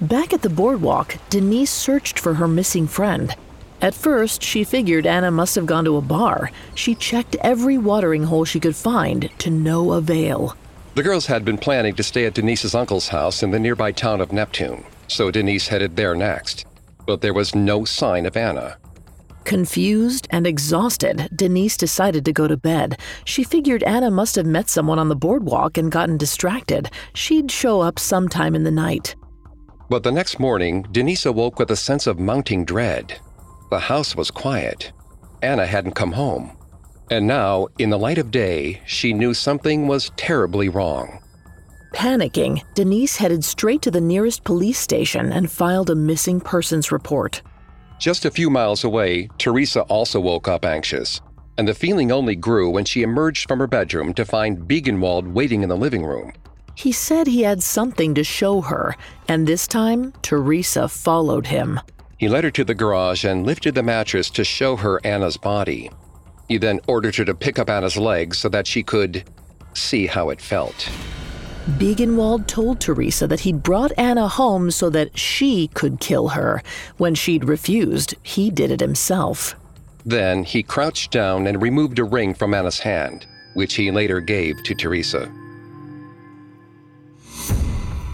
Back 0.00 0.32
at 0.32 0.42
the 0.42 0.48
boardwalk, 0.48 1.16
Denise 1.28 1.72
searched 1.72 2.20
for 2.20 2.34
her 2.34 2.46
missing 2.46 2.86
friend. 2.86 3.34
At 3.82 3.94
first, 3.94 4.44
she 4.44 4.62
figured 4.62 5.06
Anna 5.06 5.32
must 5.32 5.56
have 5.56 5.66
gone 5.66 5.84
to 5.86 5.96
a 5.96 6.00
bar. 6.00 6.52
She 6.76 6.94
checked 6.94 7.34
every 7.42 7.78
watering 7.78 8.22
hole 8.22 8.44
she 8.44 8.60
could 8.60 8.76
find 8.76 9.28
to 9.38 9.50
no 9.50 9.92
avail. 9.92 10.56
The 10.94 11.02
girls 11.02 11.26
had 11.26 11.44
been 11.44 11.58
planning 11.58 11.96
to 11.96 12.04
stay 12.04 12.26
at 12.26 12.34
Denise's 12.34 12.76
uncle's 12.76 13.08
house 13.08 13.42
in 13.42 13.50
the 13.50 13.58
nearby 13.58 13.90
town 13.90 14.20
of 14.20 14.32
Neptune, 14.32 14.84
so 15.08 15.32
Denise 15.32 15.66
headed 15.66 15.96
there 15.96 16.14
next. 16.14 16.64
But 17.04 17.20
there 17.20 17.34
was 17.34 17.56
no 17.56 17.84
sign 17.84 18.24
of 18.24 18.36
Anna. 18.36 18.76
Confused 19.42 20.28
and 20.30 20.46
exhausted, 20.46 21.28
Denise 21.34 21.76
decided 21.76 22.24
to 22.24 22.32
go 22.32 22.46
to 22.46 22.56
bed. 22.56 23.00
She 23.24 23.42
figured 23.42 23.82
Anna 23.82 24.12
must 24.12 24.36
have 24.36 24.46
met 24.46 24.68
someone 24.68 25.00
on 25.00 25.08
the 25.08 25.16
boardwalk 25.16 25.76
and 25.76 25.90
gotten 25.90 26.18
distracted. 26.18 26.88
She'd 27.14 27.50
show 27.50 27.80
up 27.80 27.98
sometime 27.98 28.54
in 28.54 28.62
the 28.62 28.70
night. 28.70 29.16
But 29.90 30.02
the 30.02 30.12
next 30.12 30.38
morning, 30.38 30.86
Denise 30.92 31.24
awoke 31.24 31.58
with 31.58 31.70
a 31.70 31.76
sense 31.76 32.06
of 32.06 32.18
mounting 32.18 32.64
dread. 32.66 33.18
The 33.70 33.78
house 33.78 34.14
was 34.14 34.30
quiet. 34.30 34.92
Anna 35.42 35.64
hadn't 35.64 35.94
come 35.94 36.12
home. 36.12 36.56
And 37.10 37.26
now, 37.26 37.68
in 37.78 37.88
the 37.88 37.98
light 37.98 38.18
of 38.18 38.30
day, 38.30 38.82
she 38.84 39.14
knew 39.14 39.32
something 39.32 39.88
was 39.88 40.10
terribly 40.16 40.68
wrong. 40.68 41.20
Panicking, 41.94 42.62
Denise 42.74 43.16
headed 43.16 43.42
straight 43.42 43.80
to 43.80 43.90
the 43.90 44.00
nearest 44.00 44.44
police 44.44 44.78
station 44.78 45.32
and 45.32 45.50
filed 45.50 45.88
a 45.88 45.94
missing 45.94 46.38
persons 46.38 46.92
report. 46.92 47.40
Just 47.98 48.26
a 48.26 48.30
few 48.30 48.50
miles 48.50 48.84
away, 48.84 49.28
Teresa 49.38 49.82
also 49.82 50.20
woke 50.20 50.48
up 50.48 50.66
anxious, 50.66 51.22
and 51.56 51.66
the 51.66 51.72
feeling 51.74 52.12
only 52.12 52.36
grew 52.36 52.68
when 52.68 52.84
she 52.84 53.02
emerged 53.02 53.48
from 53.48 53.58
her 53.58 53.66
bedroom 53.66 54.12
to 54.14 54.26
find 54.26 54.68
Biegenwald 54.68 55.32
waiting 55.32 55.62
in 55.62 55.70
the 55.70 55.76
living 55.76 56.04
room. 56.04 56.32
He 56.78 56.92
said 56.92 57.26
he 57.26 57.42
had 57.42 57.60
something 57.60 58.14
to 58.14 58.22
show 58.22 58.60
her, 58.60 58.94
and 59.26 59.48
this 59.48 59.66
time, 59.66 60.12
Teresa 60.22 60.86
followed 60.86 61.48
him. 61.48 61.80
He 62.18 62.28
led 62.28 62.44
her 62.44 62.52
to 62.52 62.62
the 62.62 62.72
garage 62.72 63.24
and 63.24 63.44
lifted 63.44 63.74
the 63.74 63.82
mattress 63.82 64.30
to 64.30 64.44
show 64.44 64.76
her 64.76 65.04
Anna's 65.04 65.36
body. 65.36 65.90
He 66.46 66.56
then 66.56 66.78
ordered 66.86 67.16
her 67.16 67.24
to 67.24 67.34
pick 67.34 67.58
up 67.58 67.68
Anna's 67.68 67.96
legs 67.96 68.38
so 68.38 68.48
that 68.50 68.68
she 68.68 68.84
could 68.84 69.24
see 69.74 70.06
how 70.06 70.30
it 70.30 70.40
felt. 70.40 70.88
Biegenwald 71.78 72.46
told 72.46 72.80
Teresa 72.80 73.26
that 73.26 73.40
he'd 73.40 73.64
brought 73.64 73.90
Anna 73.98 74.28
home 74.28 74.70
so 74.70 74.88
that 74.88 75.18
she 75.18 75.66
could 75.74 75.98
kill 75.98 76.28
her. 76.28 76.62
When 76.96 77.16
she'd 77.16 77.44
refused, 77.44 78.14
he 78.22 78.52
did 78.52 78.70
it 78.70 78.78
himself. 78.78 79.56
Then 80.06 80.44
he 80.44 80.62
crouched 80.62 81.10
down 81.10 81.48
and 81.48 81.60
removed 81.60 81.98
a 81.98 82.04
ring 82.04 82.34
from 82.34 82.54
Anna's 82.54 82.78
hand, 82.78 83.26
which 83.54 83.74
he 83.74 83.90
later 83.90 84.20
gave 84.20 84.62
to 84.62 84.76
Teresa. 84.76 85.28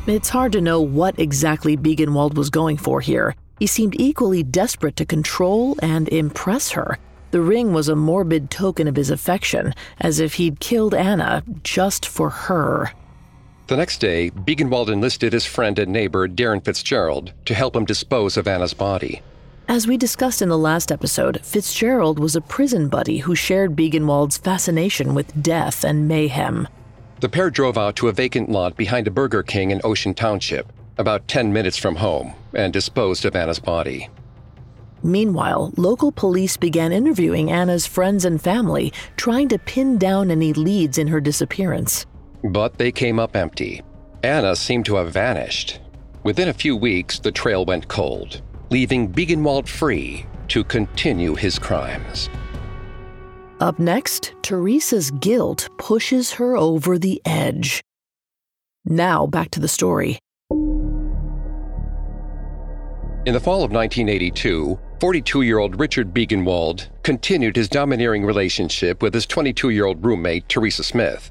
It's 0.07 0.29
hard 0.29 0.53
to 0.53 0.61
know 0.61 0.83
what 0.83 1.19
exactly 1.19 1.79
Biegenwald 1.79 2.35
was 2.35 2.51
going 2.51 2.77
for 2.77 3.01
here. 3.01 3.35
He 3.59 3.67
seemed 3.67 3.99
equally 3.99 4.43
desperate 4.43 4.97
to 4.97 5.07
control 5.07 5.77
and 5.81 6.11
impress 6.11 6.73
her. 6.73 6.99
The 7.31 7.41
ring 7.41 7.73
was 7.73 7.89
a 7.89 7.97
morbid 7.97 8.51
token 8.51 8.87
of 8.87 8.97
his 8.97 9.09
affection, 9.09 9.73
as 9.99 10.21
if 10.21 10.35
he'd 10.35 10.61
killed 10.61 10.93
Anna 10.93 11.43
just 11.63 12.05
for 12.05 12.29
her. 12.29 12.93
The 13.69 13.79
next 13.79 13.97
day, 13.97 14.31
Biegenwald 14.31 14.91
enlisted 14.91 15.33
his 15.33 15.47
friend 15.47 15.79
and 15.79 15.91
neighbor 15.91 16.29
Dherran 16.29 16.63
Fitzgerald 16.63 17.33
to 17.47 17.55
help 17.55 17.75
him 17.75 17.87
dispose 17.87 18.37
of 18.37 18.47
Anna's 18.47 18.75
body. 18.75 19.23
As 19.69 19.87
we 19.87 19.97
discussed 19.97 20.43
in 20.43 20.51
the 20.51 20.59
last 20.59 20.93
episode, 20.93 21.41
Fitzgerald 21.43 22.19
was 22.19 22.37
a 22.37 22.43
prison 22.43 22.91
buddy 22.91 23.19
who 23.19 23.35
shared 23.35 23.75
Biegenwald's 23.75 24.37
fascination 24.37 25.15
with 25.15 25.43
death 25.43 25.83
and 25.83 26.07
mayhem. 26.07 26.69
The 27.25 27.31
pair 27.31 27.49
drove 27.49 27.79
out 27.79 27.97
to 27.97 28.09
a 28.09 28.13
vacant 28.13 28.51
lot 28.51 28.77
behind 28.77 29.09
a 29.09 29.11
Burger 29.11 29.43
King 29.43 29.71
in 29.71 29.81
Ocean 29.83 30.13
Township, 30.13 30.71
about 30.99 31.27
10 31.27 31.55
minutes 31.55 31.79
from 31.79 31.97
home, 31.97 32.35
and 32.53 32.71
disposed 32.71 33.25
of 33.25 33.35
Anna's 33.35 33.59
body. 33.59 34.11
Meanwhile, 35.03 35.73
local 35.79 36.13
police 36.13 36.59
began 36.59 36.93
interviewing 36.93 37.51
Anna's 37.51 37.87
friends 37.87 38.27
and 38.27 38.39
family, 38.39 38.93
trying 39.17 39.49
to 39.49 39.59
pin 39.59 39.97
down 39.97 40.31
any 40.31 40.53
leads 40.53 40.99
in 40.99 41.07
her 41.07 41.19
disappearance. 41.19 42.05
But 42.43 42.77
they 42.77 42.93
came 42.93 43.19
up 43.19 43.37
empty. 43.37 43.81
Anna 44.23 44.55
seemed 44.55 44.85
to 44.85 44.97
have 44.97 45.11
vanished. 45.11 45.81
Within 46.25 46.51
a 46.51 46.53
few 46.53 46.77
weeks, 46.77 47.19
the 47.21 47.33
trail 47.33 47.65
went 47.65 47.89
cold, 47.89 48.43
leaving 48.69 49.11
Biegenwald 49.11 49.67
free 49.67 50.27
to 50.49 50.63
continue 50.63 51.35
his 51.35 51.59
crimes. 51.59 52.29
Up 53.61 53.79
next, 53.79 54.35
Teresa's 54.43 55.11
guilt 55.13 55.69
pushes 55.79 56.33
her 56.33 56.57
over 56.57 56.99
the 56.99 57.21
edge. 57.25 57.81
Now, 58.85 59.27
back 59.27 59.51
to 59.53 59.61
the 59.61 59.69
story. 59.69 60.19
In 63.27 63.33
the 63.33 63.41
fall 63.41 63.65
of 63.65 63.71
1982, 63.73 64.79
42 65.01 65.43
year 65.43 65.59
old 65.59 65.81
Richard 65.81 66.13
Biegenwald 66.13 66.89
continued 67.03 67.57
his 67.57 67.69
domineering 67.69 68.25
relationship 68.25 69.03
with 69.03 69.15
his 69.15 69.25
22 69.25 69.71
year 69.71 69.87
old 69.87 70.05
roommate, 70.05 70.49
Teresa 70.49 70.85
Smith. 70.85 71.31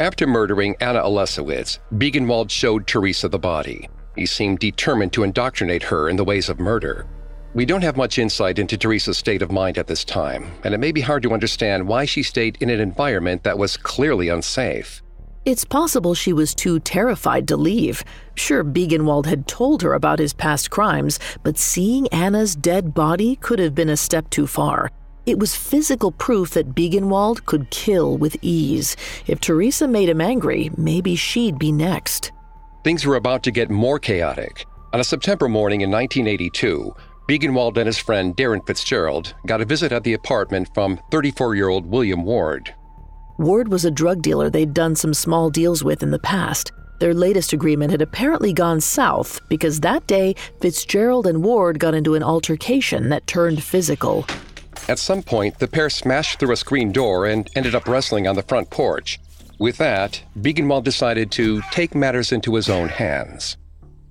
After 0.00 0.26
murdering 0.26 0.76
Anna 0.80 1.00
Olesiewicz, 1.00 1.78
Biegenwald 1.94 2.50
showed 2.50 2.86
Teresa 2.86 3.28
the 3.28 3.38
body. 3.38 3.88
He 4.16 4.26
seemed 4.26 4.58
determined 4.58 5.12
to 5.14 5.22
indoctrinate 5.22 5.84
her 5.84 6.10
in 6.10 6.16
the 6.16 6.24
ways 6.24 6.48
of 6.48 6.58
murder. 6.58 7.06
We 7.52 7.66
don't 7.66 7.82
have 7.82 7.96
much 7.96 8.20
insight 8.20 8.60
into 8.60 8.78
Teresa's 8.78 9.18
state 9.18 9.42
of 9.42 9.50
mind 9.50 9.76
at 9.76 9.88
this 9.88 10.04
time, 10.04 10.52
and 10.62 10.72
it 10.72 10.78
may 10.78 10.92
be 10.92 11.00
hard 11.00 11.24
to 11.24 11.32
understand 11.32 11.88
why 11.88 12.04
she 12.04 12.22
stayed 12.22 12.56
in 12.60 12.70
an 12.70 12.78
environment 12.78 13.42
that 13.42 13.58
was 13.58 13.76
clearly 13.76 14.28
unsafe. 14.28 15.02
It's 15.44 15.64
possible 15.64 16.14
she 16.14 16.32
was 16.32 16.54
too 16.54 16.78
terrified 16.78 17.48
to 17.48 17.56
leave. 17.56 18.04
Sure, 18.36 18.62
Biegenwald 18.62 19.26
had 19.26 19.48
told 19.48 19.82
her 19.82 19.94
about 19.94 20.20
his 20.20 20.32
past 20.32 20.70
crimes, 20.70 21.18
but 21.42 21.58
seeing 21.58 22.06
Anna's 22.08 22.54
dead 22.54 22.94
body 22.94 23.34
could 23.34 23.58
have 23.58 23.74
been 23.74 23.88
a 23.88 23.96
step 23.96 24.30
too 24.30 24.46
far. 24.46 24.88
It 25.26 25.40
was 25.40 25.56
physical 25.56 26.12
proof 26.12 26.50
that 26.50 26.76
Biegenwald 26.76 27.46
could 27.46 27.70
kill 27.70 28.16
with 28.16 28.36
ease. 28.42 28.96
If 29.26 29.40
Teresa 29.40 29.88
made 29.88 30.08
him 30.08 30.20
angry, 30.20 30.70
maybe 30.76 31.16
she'd 31.16 31.58
be 31.58 31.72
next. 31.72 32.30
Things 32.84 33.04
were 33.04 33.16
about 33.16 33.42
to 33.42 33.50
get 33.50 33.70
more 33.70 33.98
chaotic. 33.98 34.66
On 34.92 35.00
a 35.00 35.04
September 35.04 35.48
morning 35.48 35.80
in 35.82 35.90
1982, 35.90 36.94
Biegenwald 37.30 37.76
and 37.76 37.86
his 37.86 37.96
friend 37.96 38.36
Dherran 38.36 38.66
Fitzgerald 38.66 39.34
got 39.46 39.60
a 39.60 39.64
visit 39.64 39.92
at 39.92 40.02
the 40.02 40.14
apartment 40.14 40.68
from 40.74 40.98
34 41.12 41.54
year 41.54 41.68
old 41.68 41.86
William 41.86 42.24
Ward. 42.24 42.74
Ward 43.38 43.68
was 43.68 43.84
a 43.84 43.90
drug 43.92 44.20
dealer 44.20 44.50
they'd 44.50 44.74
done 44.74 44.96
some 44.96 45.14
small 45.14 45.48
deals 45.48 45.84
with 45.84 46.02
in 46.02 46.10
the 46.10 46.18
past. 46.18 46.72
Their 46.98 47.14
latest 47.14 47.52
agreement 47.52 47.92
had 47.92 48.02
apparently 48.02 48.52
gone 48.52 48.80
south 48.80 49.40
because 49.48 49.78
that 49.78 50.08
day 50.08 50.34
Fitzgerald 50.60 51.28
and 51.28 51.44
Ward 51.44 51.78
got 51.78 51.94
into 51.94 52.16
an 52.16 52.24
altercation 52.24 53.10
that 53.10 53.28
turned 53.28 53.62
physical. 53.62 54.26
At 54.88 54.98
some 54.98 55.22
point, 55.22 55.60
the 55.60 55.68
pair 55.68 55.88
smashed 55.88 56.40
through 56.40 56.50
a 56.50 56.56
screen 56.56 56.90
door 56.90 57.26
and 57.26 57.48
ended 57.54 57.76
up 57.76 57.86
wrestling 57.86 58.26
on 58.26 58.34
the 58.34 58.42
front 58.42 58.70
porch. 58.70 59.20
With 59.60 59.76
that, 59.76 60.20
Biegenwald 60.36 60.82
decided 60.82 61.30
to 61.32 61.62
take 61.70 61.94
matters 61.94 62.32
into 62.32 62.56
his 62.56 62.68
own 62.68 62.88
hands. 62.88 63.56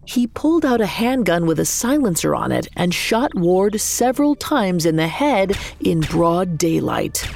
He 0.10 0.26
pulled 0.26 0.66
out 0.66 0.82
a 0.82 0.88
handgun 0.88 1.46
with 1.46 1.60
a 1.60 1.66
silencer 1.66 2.34
on 2.34 2.52
it 2.52 2.68
and 2.76 2.92
shot 2.92 3.36
Ward 3.36 3.80
several 3.80 4.34
times 4.34 4.88
in 4.88 4.96
the 4.96 5.08
head 5.08 5.56
in 5.82 6.00
broad 6.00 6.58
daylight. 6.58 7.30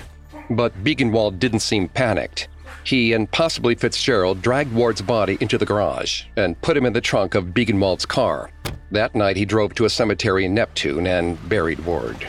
But 0.49 0.83
Biegenwald 0.83 1.37
didn't 1.37 1.59
seem 1.59 1.87
panicked. 1.87 2.47
He 2.83 3.13
and 3.13 3.29
possibly 3.29 3.75
Fitzgerald 3.75 4.41
dragged 4.41 4.73
Ward's 4.73 5.03
body 5.03 5.37
into 5.39 5.59
the 5.59 5.67
garage 5.67 6.23
and 6.35 6.59
put 6.63 6.75
him 6.75 6.87
in 6.87 6.93
the 6.93 6.99
trunk 6.99 7.35
of 7.35 7.53
Biegenwald's 7.53 8.07
car. 8.07 8.49
That 8.89 9.13
night, 9.13 9.37
he 9.37 9.45
drove 9.45 9.75
to 9.75 9.85
a 9.85 9.89
cemetery 9.89 10.45
in 10.45 10.55
Neptune 10.55 11.05
and 11.05 11.37
buried 11.47 11.85
Ward. 11.85 12.27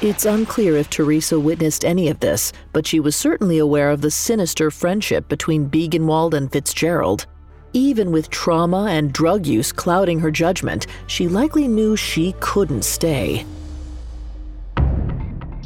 It's 0.00 0.24
unclear 0.24 0.76
if 0.76 0.88
Teresa 0.88 1.38
witnessed 1.38 1.84
any 1.84 2.08
of 2.08 2.20
this, 2.20 2.54
but 2.72 2.86
she 2.86 2.98
was 2.98 3.14
certainly 3.14 3.58
aware 3.58 3.90
of 3.90 4.00
the 4.00 4.10
sinister 4.10 4.70
friendship 4.70 5.28
between 5.28 5.68
Biegenwald 5.68 6.32
and 6.32 6.50
Fitzgerald. 6.50 7.26
Even 7.72 8.10
with 8.10 8.30
trauma 8.30 8.86
and 8.90 9.12
drug 9.12 9.46
use 9.46 9.70
clouding 9.70 10.18
her 10.20 10.30
judgment, 10.30 10.86
she 11.06 11.28
likely 11.28 11.68
knew 11.68 11.96
she 11.96 12.34
couldn't 12.40 12.84
stay. 12.84 13.44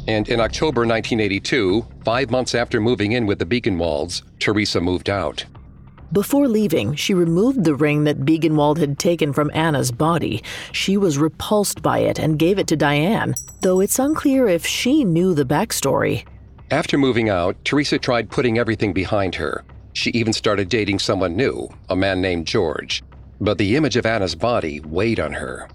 And 0.07 0.29
in 0.29 0.39
October 0.39 0.81
1982, 0.81 1.83
five 2.03 2.29
months 2.29 2.53
after 2.53 2.79
moving 2.79 3.13
in 3.13 3.25
with 3.25 3.39
the 3.39 3.45
Biegenwalds, 3.45 4.21
Teresa 4.39 4.79
moved 4.79 5.09
out. 5.09 5.45
Before 6.13 6.47
leaving, 6.47 6.93
she 6.93 7.15
removed 7.15 7.63
the 7.63 7.73
ring 7.73 8.03
that 8.03 8.19
Biegenwald 8.19 8.77
had 8.77 8.99
taken 8.99 9.33
from 9.33 9.49
Anna's 9.55 9.91
body. 9.91 10.43
She 10.71 10.97
was 10.97 11.17
repulsed 11.17 11.81
by 11.81 11.99
it 11.99 12.19
and 12.19 12.37
gave 12.37 12.59
it 12.59 12.67
to 12.67 12.75
Diane, 12.75 13.33
though 13.61 13.79
it's 13.79 13.97
unclear 13.97 14.47
if 14.47 14.63
she 14.63 15.03
knew 15.03 15.33
the 15.33 15.43
backstory. 15.43 16.23
After 16.69 16.99
moving 16.99 17.29
out, 17.29 17.57
Teresa 17.65 17.97
tried 17.97 18.29
putting 18.29 18.59
everything 18.59 18.93
behind 18.93 19.33
her. 19.35 19.63
She 19.95 20.09
even 20.11 20.33
started 20.33 20.67
dating 20.67 20.99
someone 20.99 21.37
new, 21.37 21.69
a 21.89 21.95
man 21.95 22.21
named 22.21 22.47
George. 22.47 23.01
But 23.39 23.57
the 23.57 23.77
image 23.77 23.95
of 23.95 24.05
Anna's 24.05 24.35
body 24.35 24.81
weighed 24.81 25.21
on 25.21 25.31
her. 25.31 25.69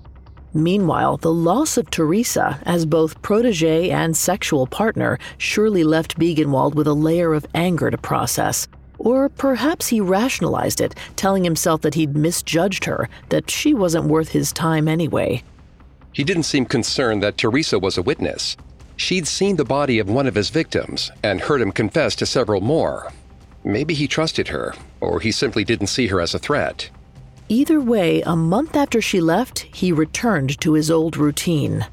Meanwhile, 0.52 1.16
the 1.16 1.33
loss 1.33 1.78
of 1.78 1.88
Teresa 1.88 2.61
as 2.66 2.85
both 2.85 3.22
protege 3.22 3.88
and 3.88 4.14
sexual 4.14 4.66
partner 4.66 5.18
surely 5.38 5.85
left 5.85 6.18
Biegenwald 6.18 6.74
with 6.74 6.87
a 6.87 6.92
layer 6.92 7.33
of 7.33 7.46
anger 7.54 7.90
to 7.90 7.96
process. 7.96 8.68
Or 8.98 9.30
perhaps 9.30 9.88
he 9.88 10.02
rationalized 10.02 10.83
it, 10.83 10.94
telling 11.16 11.42
himself 11.42 11.80
that 11.80 11.94
he'd 11.94 12.14
misjudged 12.14 12.85
her, 12.85 13.09
that 13.30 13.50
she 13.50 13.72
wasn't 13.72 14.04
worth 14.04 14.28
his 14.28 14.52
time 14.52 14.87
anyway. 14.87 15.42
He 16.12 16.24
didn't 16.24 16.42
seem 16.42 16.66
concerned 16.66 17.22
that 17.22 17.38
Teresa 17.38 17.78
was 17.78 17.96
a 17.96 18.02
witness. 18.02 18.59
She'd 18.96 19.26
seen 19.26 19.56
the 19.56 19.64
body 19.64 19.98
of 19.98 20.11
one 20.11 20.26
of 20.26 20.35
his 20.35 20.50
victims 20.50 21.11
and 21.22 21.40
heard 21.40 21.62
him 21.62 21.72
confess 21.72 22.14
to 22.16 22.26
several 22.26 22.61
more. 22.61 23.11
Maybe 23.64 23.94
he 23.94 24.09
trusted 24.09 24.49
her, 24.49 24.75
or 25.01 25.20
he 25.20 25.33
simply 25.33 25.64
didn't 25.64 25.88
see 25.88 26.07
her 26.07 26.20
as 26.20 26.35
a 26.35 26.38
threat. 26.38 26.90
Either 27.49 27.81
way, 27.81 28.23
a 28.23 28.37
month 28.37 28.77
after 28.77 29.01
she 29.01 29.20
left, 29.20 29.61
he 29.75 29.92
returned 29.92 30.61
to 30.61 30.75
his 30.75 30.90
old 30.90 31.16
routine. 31.16 31.87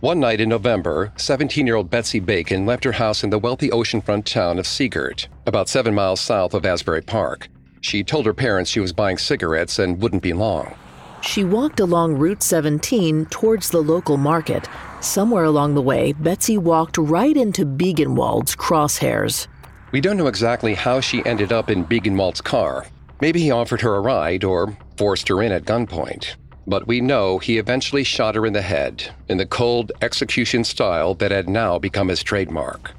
One 0.00 0.20
night 0.20 0.40
in 0.40 0.48
November, 0.48 1.12
17 1.16 1.66
year 1.66 1.76
old 1.76 1.90
Betsy 1.90 2.20
Bacon 2.20 2.66
left 2.66 2.84
her 2.84 2.92
house 2.92 3.24
in 3.24 3.30
the 3.30 3.38
wealthy 3.38 3.70
oceanfront 3.70 4.24
town 4.24 4.58
of 4.58 4.66
Sea 4.66 4.88
Girt, 4.88 5.28
about 5.46 5.68
seven 5.68 5.94
miles 5.94 6.20
south 6.20 6.54
of 6.54 6.64
Asbury 6.64 7.02
Park. 7.02 7.48
She 7.80 8.04
told 8.04 8.26
her 8.26 8.34
parents 8.34 8.70
she 8.70 8.80
was 8.80 8.92
buying 8.92 9.18
cigarettes 9.18 9.78
and 9.78 10.00
wouldn't 10.00 10.22
be 10.22 10.32
long. 10.32 10.74
She 11.22 11.44
walked 11.44 11.80
along 11.80 12.18
Route 12.18 12.42
17 12.42 13.26
towards 13.26 13.70
the 13.70 13.82
local 13.82 14.16
market. 14.16 14.68
Somewhere 15.00 15.44
along 15.44 15.74
the 15.74 15.82
way, 15.82 16.12
Betsy 16.12 16.58
walked 16.58 16.98
right 16.98 17.36
into 17.36 17.66
Biegenwald's 17.66 18.54
crosshairs. 18.54 19.48
We 19.96 20.02
don't 20.02 20.18
know 20.18 20.26
exactly 20.26 20.74
how 20.74 21.00
she 21.00 21.24
ended 21.24 21.52
up 21.52 21.70
in 21.70 21.86
Biegenwald's 21.86 22.42
car, 22.42 22.84
Maybe 23.20 23.40
he 23.40 23.50
offered 23.50 23.80
her 23.80 23.94
a 23.94 24.00
ride 24.00 24.44
or 24.44 24.76
forced 24.96 25.28
her 25.28 25.42
in 25.42 25.52
at 25.52 25.64
gunpoint. 25.64 26.34
But 26.66 26.86
we 26.86 27.00
know 27.00 27.38
he 27.38 27.58
eventually 27.58 28.04
shot 28.04 28.34
her 28.34 28.44
in 28.44 28.52
the 28.52 28.62
head 28.62 29.14
in 29.28 29.38
the 29.38 29.46
cold 29.46 29.92
execution 30.02 30.64
style 30.64 31.14
that 31.14 31.30
had 31.30 31.48
now 31.48 31.78
become 31.78 32.08
his 32.08 32.22
trademark. 32.22 32.92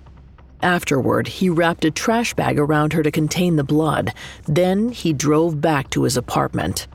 Afterward, 0.64 1.28
he 1.28 1.50
wrapped 1.50 1.86
a 1.86 1.92
trash 1.92 2.34
bag 2.34 2.58
around 2.58 2.94
her 2.94 3.04
to 3.04 3.12
contain 3.12 3.58
the 3.58 3.64
blood. 3.64 4.14
Then 4.46 4.90
he 4.90 5.14
drove 5.14 5.62
back 5.62 5.92
to 5.92 6.04
his 6.04 6.18
apartment. 6.18 6.88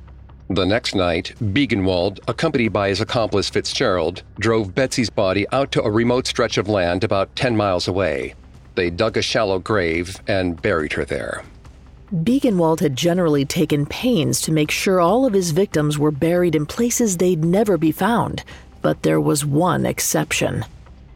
The 0.48 0.66
next 0.66 0.96
night, 0.96 1.32
Biegenwald, 1.40 2.18
accompanied 2.26 2.72
by 2.72 2.88
his 2.88 3.00
accomplice 3.00 3.48
Fitzgerald, 3.48 4.24
drove 4.40 4.74
Betsy's 4.74 5.10
body 5.10 5.46
out 5.52 5.70
to 5.72 5.82
a 5.82 5.90
remote 5.90 6.26
stretch 6.26 6.58
of 6.58 6.68
land 6.68 7.04
about 7.04 7.36
10 7.36 7.56
miles 7.56 7.86
away. 7.86 8.34
They 8.74 8.90
dug 8.90 9.16
a 9.16 9.22
shallow 9.22 9.58
grave 9.58 10.20
and 10.26 10.60
buried 10.60 10.94
her 10.94 11.04
there. 11.04 11.42
Biegenwald 12.12 12.80
had 12.80 12.94
generally 12.94 13.44
taken 13.44 13.86
pains 13.86 14.40
to 14.42 14.52
make 14.52 14.70
sure 14.70 15.00
all 15.00 15.24
of 15.24 15.32
his 15.32 15.50
victims 15.50 15.98
were 15.98 16.10
buried 16.10 16.54
in 16.54 16.66
places 16.66 17.16
they'd 17.16 17.42
never 17.42 17.78
be 17.78 17.90
found, 17.90 18.44
but 18.82 19.02
there 19.02 19.20
was 19.20 19.46
one 19.46 19.86
exception. 19.86 20.64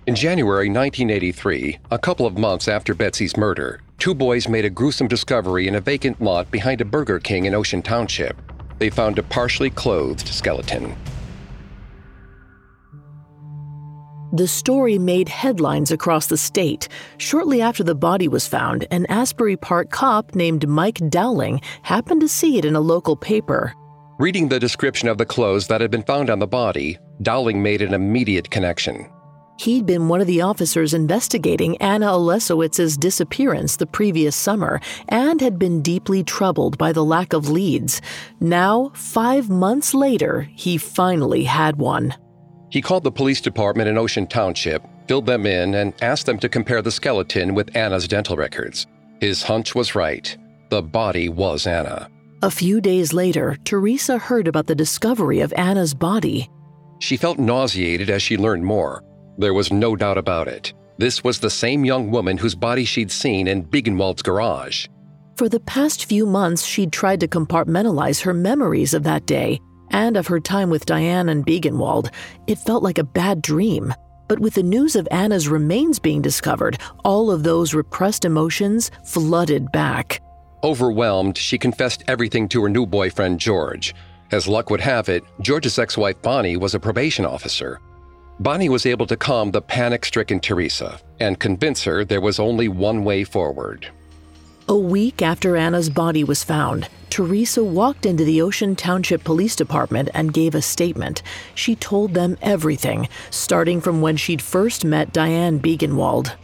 In 0.06 0.14
January 0.14 0.68
1983, 0.70 1.78
a 1.90 1.98
couple 1.98 2.26
of 2.26 2.38
months 2.38 2.68
after 2.68 2.94
Betsy's 2.94 3.36
murder, 3.36 3.82
two 3.98 4.14
boys 4.14 4.48
made 4.48 4.64
a 4.64 4.70
gruesome 4.70 5.08
discovery 5.08 5.68
in 5.68 5.74
a 5.74 5.80
vacant 5.80 6.22
lot 6.22 6.50
behind 6.50 6.80
a 6.80 6.84
Burger 6.84 7.18
King 7.18 7.44
in 7.44 7.54
Ocean 7.54 7.82
Township. 7.82 8.36
They 8.78 8.88
found 8.88 9.18
a 9.18 9.22
partially 9.22 9.70
clothed 9.70 10.28
skeleton. 10.28 10.96
The 14.36 14.46
story 14.46 14.98
made 14.98 15.30
headlines 15.30 15.90
across 15.90 16.26
the 16.26 16.36
state. 16.36 16.88
Shortly 17.16 17.62
after 17.62 17.82
the 17.82 17.94
body 17.94 18.28
was 18.28 18.46
found, 18.46 18.86
an 18.90 19.06
Asbury 19.06 19.56
Park 19.56 19.88
cop 19.88 20.34
named 20.34 20.68
Mike 20.68 21.00
Dowling 21.08 21.62
happened 21.80 22.20
to 22.20 22.28
see 22.28 22.58
it 22.58 22.66
in 22.66 22.76
a 22.76 22.80
local 22.80 23.16
paper. 23.16 23.72
Reading 24.18 24.50
the 24.50 24.60
description 24.60 25.08
of 25.08 25.16
the 25.16 25.24
clothes 25.24 25.68
that 25.68 25.80
had 25.80 25.90
been 25.90 26.02
found 26.02 26.28
on 26.28 26.38
the 26.38 26.46
body, 26.46 26.98
Dowling 27.22 27.62
made 27.62 27.80
an 27.80 27.94
immediate 27.94 28.50
connection. 28.50 29.10
He'd 29.58 29.86
been 29.86 30.08
one 30.08 30.20
of 30.20 30.26
the 30.26 30.42
officers 30.42 30.92
investigating 30.92 31.78
Anna 31.78 32.12
Olesiewicz's 32.12 32.98
disappearance 32.98 33.76
the 33.76 33.86
previous 33.86 34.36
summer 34.36 34.80
and 35.08 35.40
had 35.40 35.58
been 35.58 35.80
deeply 35.80 36.22
troubled 36.22 36.76
by 36.76 36.92
the 36.92 37.04
lack 37.04 37.32
of 37.32 37.48
leads. 37.48 38.02
Now, 38.38 38.90
five 38.92 39.48
months 39.48 39.94
later, 39.94 40.42
he 40.54 40.76
finally 40.76 41.44
had 41.44 41.76
one. 41.76 42.14
He 42.70 42.82
called 42.82 43.04
the 43.04 43.12
police 43.12 43.40
department 43.40 43.88
in 43.88 43.98
Ocean 43.98 44.26
Township, 44.26 44.82
filled 45.06 45.26
them 45.26 45.46
in, 45.46 45.74
and 45.74 45.94
asked 46.02 46.26
them 46.26 46.38
to 46.38 46.48
compare 46.48 46.82
the 46.82 46.90
skeleton 46.90 47.54
with 47.54 47.74
Anna's 47.76 48.08
dental 48.08 48.36
records. 48.36 48.86
His 49.20 49.42
hunch 49.42 49.74
was 49.74 49.94
right. 49.94 50.36
The 50.68 50.82
body 50.82 51.28
was 51.28 51.66
Anna. 51.66 52.10
A 52.42 52.50
few 52.50 52.80
days 52.80 53.12
later, 53.12 53.56
Teresa 53.64 54.18
heard 54.18 54.48
about 54.48 54.66
the 54.66 54.74
discovery 54.74 55.40
of 55.40 55.52
Anna's 55.54 55.94
body. 55.94 56.50
She 56.98 57.16
felt 57.16 57.38
nauseated 57.38 58.10
as 58.10 58.22
she 58.22 58.36
learned 58.36 58.64
more. 58.64 59.02
There 59.38 59.54
was 59.54 59.72
no 59.72 59.96
doubt 59.96 60.18
about 60.18 60.48
it. 60.48 60.72
This 60.98 61.22
was 61.22 61.38
the 61.38 61.50
same 61.50 61.84
young 61.84 62.10
woman 62.10 62.36
whose 62.36 62.54
body 62.54 62.84
she'd 62.84 63.10
seen 63.10 63.46
in 63.46 63.64
Biegenwald's 63.64 64.22
garage. 64.22 64.86
For 65.36 65.48
the 65.48 65.60
past 65.60 66.06
few 66.06 66.26
months, 66.26 66.64
she'd 66.64 66.92
tried 66.92 67.20
to 67.20 67.28
compartmentalize 67.28 68.22
her 68.22 68.32
memories 68.32 68.94
of 68.94 69.02
that 69.02 69.26
day 69.26 69.60
and 69.96 70.16
of 70.16 70.26
her 70.26 70.38
time 70.38 70.68
with 70.68 70.84
Diane 70.84 71.30
and 71.30 71.44
Biegenwald. 71.44 72.12
It 72.46 72.58
felt 72.58 72.82
like 72.82 72.98
a 72.98 73.04
bad 73.04 73.40
dream. 73.40 73.94
But 74.28 74.40
with 74.40 74.54
the 74.54 74.62
news 74.62 74.94
of 74.94 75.08
Anna's 75.10 75.48
remains 75.48 75.98
being 75.98 76.20
discovered, 76.20 76.78
all 77.04 77.30
of 77.30 77.42
those 77.42 77.74
repressed 77.74 78.24
emotions 78.24 78.90
flooded 79.04 79.72
back. 79.72 80.20
Overwhelmed, 80.62 81.38
she 81.38 81.58
confessed 81.58 82.04
everything 82.08 82.48
to 82.48 82.62
her 82.62 82.68
new 82.68 82.86
boyfriend, 82.86 83.40
George. 83.40 83.94
As 84.32 84.46
luck 84.46 84.68
would 84.68 84.80
have 84.80 85.08
it, 85.08 85.24
George's 85.40 85.78
ex 85.78 85.96
wife, 85.96 86.20
Bonnie, 86.20 86.56
was 86.56 86.74
a 86.74 86.80
probation 86.80 87.24
officer. 87.24 87.80
Bonnie 88.40 88.68
was 88.68 88.84
able 88.84 89.06
to 89.06 89.16
calm 89.16 89.50
the 89.50 89.62
panic 89.62 90.04
stricken 90.04 90.40
Teresa 90.40 91.00
and 91.20 91.40
convince 91.40 91.84
her 91.84 92.04
there 92.04 92.20
was 92.20 92.38
only 92.38 92.68
one 92.68 93.02
way 93.02 93.24
forward. 93.24 93.88
A 94.68 94.76
week 94.76 95.22
after 95.22 95.56
Anna's 95.56 95.88
body 95.88 96.24
was 96.24 96.42
found, 96.42 96.88
Teresa 97.08 97.62
walked 97.62 98.04
into 98.04 98.24
the 98.24 98.42
Ocean 98.42 98.74
Township 98.74 99.22
Police 99.22 99.54
Department 99.54 100.08
and 100.12 100.32
gave 100.32 100.56
a 100.56 100.60
statement. 100.60 101.22
She 101.54 101.76
told 101.76 102.14
them 102.14 102.36
everything, 102.42 103.08
starting 103.30 103.80
from 103.80 104.00
when 104.00 104.16
she'd 104.16 104.42
first 104.42 104.84
met 104.84 105.12
Diane 105.12 105.60
Biegenwald. 105.60 106.34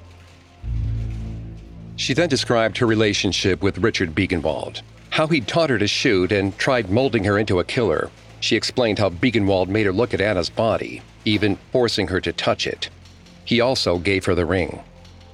She 1.97 2.15
then 2.15 2.29
described 2.29 2.79
her 2.79 2.87
relationship 2.87 3.61
with 3.61 3.79
Richard 3.79 4.15
Biegenwald, 4.15 4.83
how 5.11 5.27
he'd 5.27 5.49
taught 5.49 5.71
her 5.71 5.79
to 5.79 5.89
shoot 5.89 6.31
and 6.31 6.57
tried 6.57 6.91
molding 6.91 7.25
her 7.25 7.39
into 7.39 7.59
a 7.59 7.65
killer. 7.65 8.09
She 8.39 8.55
explained 8.55 9.01
how 9.01 9.11
Biegenwald 9.11 9.67
made 9.67 9.87
her 9.87 9.93
look 9.93 10.15
at 10.15 10.21
Anna's 10.21 10.49
body, 10.49 11.03
even 11.25 11.57
forcing 11.73 12.07
her 12.07 12.21
to 12.21 12.33
touch 12.33 12.69
it. 12.69 12.89
He 13.45 13.61
also 13.61 13.99
gave 13.99 14.27
her 14.27 14.37
the 14.37 14.47
ring. 14.47 14.85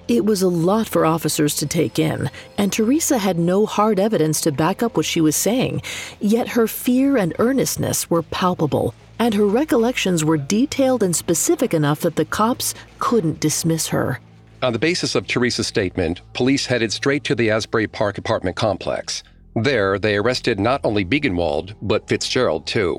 It 0.09 0.25
was 0.25 0.41
a 0.41 0.49
lot 0.49 0.89
for 0.89 1.05
officers 1.05 1.55
to 1.57 1.67
take 1.67 1.99
in, 1.99 2.31
and 2.57 2.73
Teresa 2.73 3.19
had 3.19 3.39
no 3.39 3.67
hard 3.67 4.01
evidence 4.01 4.41
to 4.41 4.51
back 4.51 4.83
up 4.83 4.97
what 4.97 5.05
she 5.05 5.21
was 5.21 5.37
saying. 5.37 5.83
Yet 6.19 6.49
her 6.49 6.67
fear 6.67 7.19
and 7.19 7.35
earnestness 7.39 8.09
were 8.09 8.23
palpable, 8.23 8.95
and 9.19 9.35
her 9.35 9.45
recollections 9.45 10.25
were 10.25 10.39
detailed 10.39 11.03
and 11.03 11.15
specific 11.15 11.75
enough 11.75 12.01
that 12.01 12.17
the 12.17 12.25
cops 12.25 12.75
couldn't 12.99 13.41
dismiss 13.41 13.89
her. 13.89 14.19
On 14.63 14.73
the 14.73 14.79
basis 14.79 15.15
of 15.15 15.27
Teresa's 15.27 15.67
statement, 15.67 16.23
police 16.33 16.65
headed 16.65 16.91
straight 16.91 17.23
to 17.25 17.35
the 17.35 17.51
Asbury 17.51 17.87
Park 17.87 18.17
apartment 18.17 18.57
complex. 18.57 19.23
There, 19.57 19.99
they 19.99 20.17
arrested 20.17 20.59
not 20.59 20.81
only 20.85 21.05
Biegenwald, 21.05 21.75
but 21.83 22.09
Fitzgerald 22.09 22.67
too. 22.67 22.99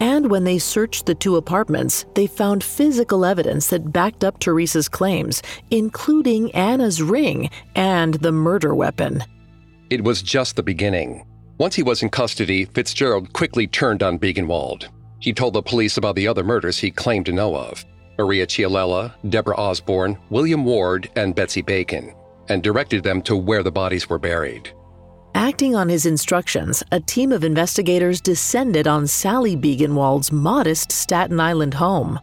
And 0.00 0.30
when 0.30 0.44
they 0.44 0.58
searched 0.58 1.06
the 1.06 1.14
two 1.14 1.36
apartments, 1.36 2.04
they 2.14 2.26
found 2.26 2.62
physical 2.62 3.24
evidence 3.24 3.68
that 3.68 3.92
backed 3.92 4.24
up 4.24 4.38
Teresa's 4.38 4.88
claims, 4.88 5.42
including 5.70 6.50
Anna's 6.52 7.02
ring 7.02 7.50
and 7.74 8.14
the 8.14 8.32
murder 8.32 8.74
weapon. 8.74 9.24
It 9.88 10.04
was 10.04 10.22
just 10.22 10.56
the 10.56 10.62
beginning. 10.62 11.24
Once 11.58 11.74
he 11.74 11.82
was 11.82 12.02
in 12.02 12.10
custody, 12.10 12.66
Fitzgerald 12.66 13.32
quickly 13.32 13.66
turned 13.66 14.02
on 14.02 14.18
Biegenwald. 14.18 14.88
He 15.20 15.32
told 15.32 15.54
the 15.54 15.62
police 15.62 15.96
about 15.96 16.14
the 16.14 16.28
other 16.28 16.44
murders 16.44 16.78
he 16.78 16.90
claimed 16.90 17.26
to 17.26 17.32
know 17.32 17.56
of 17.56 17.84
Maria 18.18 18.46
Ciallella, 18.46 19.14
Deborah 19.30 19.56
Osborne, 19.56 20.18
William 20.30 20.64
Ward, 20.64 21.08
and 21.16 21.34
Betsy 21.34 21.62
Bacon, 21.62 22.14
and 22.48 22.62
directed 22.62 23.02
them 23.02 23.22
to 23.22 23.36
where 23.36 23.62
the 23.62 23.72
bodies 23.72 24.08
were 24.08 24.18
buried. 24.18 24.72
Acting 25.36 25.76
on 25.76 25.90
his 25.90 26.06
instructions, 26.06 26.82
a 26.92 26.98
team 26.98 27.30
of 27.30 27.44
investigators 27.44 28.22
descended 28.22 28.88
on 28.88 29.06
Sally 29.06 29.54
Biegenwald's 29.54 30.32
modest 30.32 30.90
Staten 30.90 31.38
Island 31.38 31.74
home. 31.74 32.18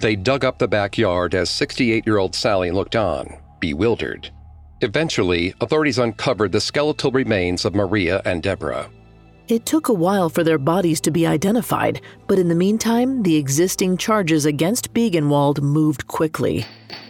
They 0.00 0.16
dug 0.16 0.42
up 0.42 0.56
the 0.56 0.66
backyard 0.66 1.34
as 1.34 1.50
68 1.50 2.06
year 2.06 2.16
old 2.16 2.34
Sally 2.34 2.70
looked 2.70 2.96
on, 2.96 3.28
bewildered. 3.60 4.30
Eventually, 4.80 5.52
authorities 5.60 5.98
uncovered 5.98 6.50
the 6.50 6.60
skeletal 6.62 7.10
remains 7.10 7.66
of 7.66 7.74
Maria 7.74 8.22
and 8.24 8.42
Deborah. 8.42 8.88
It 9.48 9.66
took 9.66 9.90
a 9.90 9.94
while 9.94 10.30
for 10.30 10.42
their 10.42 10.56
bodies 10.56 11.02
to 11.02 11.10
be 11.10 11.26
identified, 11.26 12.00
but 12.26 12.38
in 12.38 12.48
the 12.48 12.54
meantime, 12.54 13.22
the 13.22 13.36
existing 13.36 13.98
charges 13.98 14.46
against 14.46 14.94
Biegenwald 14.94 15.60
moved 15.60 16.06
quickly. 16.06 16.64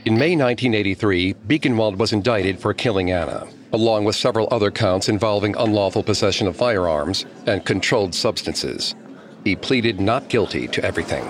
In 0.07 0.15
May 0.15 0.35
1983, 0.35 1.35
Biegenwald 1.47 1.99
was 1.99 2.13
indicted 2.13 2.59
for 2.59 2.75
killing 2.75 3.13
Anna 3.13 3.47
along 3.77 4.05
with 4.05 4.17
several 4.17 4.49
other 4.51 4.71
counts 4.71 5.11
involving 5.11 5.55
unlawful 5.57 6.03
possession 6.03 6.47
of 6.47 6.57
firearms 6.57 7.27
and 7.47 7.65
controlled 7.65 8.15
substances. 8.15 8.95
He 9.45 9.55
pleaded 9.55 10.01
not 10.01 10.31
guilty 10.31 10.67
to 10.69 10.83
everything. 10.83 11.25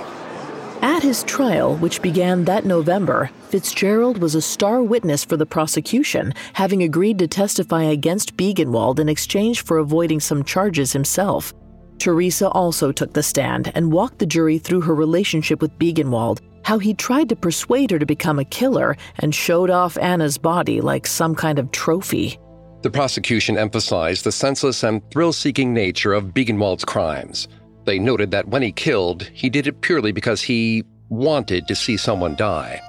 At 0.80 1.02
his 1.02 1.24
trial, 1.24 1.76
which 1.78 2.00
began 2.00 2.44
that 2.44 2.64
November, 2.64 3.30
Fitzgerald 3.48 4.18
was 4.18 4.36
a 4.36 4.40
star 4.40 4.82
witness 4.82 5.24
for 5.24 5.36
the 5.36 5.44
prosecution, 5.44 6.32
having 6.52 6.82
agreed 6.84 7.18
to 7.18 7.26
testify 7.26 7.82
against 7.82 8.36
Biegenwald 8.36 9.00
in 9.00 9.08
exchange 9.08 9.64
for 9.64 9.78
avoiding 9.78 10.20
some 10.20 10.44
charges 10.44 10.92
himself. 10.92 11.52
Teresa 11.98 12.48
also 12.50 12.92
took 12.92 13.12
the 13.12 13.22
stand 13.22 13.72
and 13.74 13.90
walked 13.92 14.20
the 14.20 14.26
jury 14.26 14.58
through 14.58 14.82
her 14.82 14.94
relationship 14.94 15.60
with 15.60 15.76
Biegenwald 15.78 16.40
how 16.66 16.78
he 16.78 16.92
tried 16.92 17.28
to 17.28 17.36
persuade 17.36 17.92
her 17.92 17.98
to 17.98 18.04
become 18.04 18.40
a 18.40 18.44
killer 18.44 18.96
and 19.20 19.32
showed 19.32 19.70
off 19.70 19.96
Anna's 19.98 20.36
body 20.36 20.80
like 20.80 21.06
some 21.06 21.32
kind 21.32 21.60
of 21.60 21.70
trophy. 21.70 22.40
The 22.82 22.90
prosecution 22.90 23.56
emphasized 23.56 24.24
the 24.24 24.32
senseless 24.32 24.82
and 24.82 25.00
thrill 25.12 25.32
seeking 25.32 25.72
nature 25.72 26.12
of 26.12 26.34
Biegenwald's 26.34 26.84
crimes. 26.84 27.46
They 27.84 28.00
noted 28.00 28.32
that 28.32 28.48
when 28.48 28.62
he 28.62 28.72
killed, 28.72 29.22
he 29.32 29.48
did 29.48 29.68
it 29.68 29.80
purely 29.80 30.10
because 30.10 30.42
he 30.42 30.82
wanted 31.08 31.68
to 31.68 31.76
see 31.76 31.96
someone 31.96 32.34
die. 32.34 32.82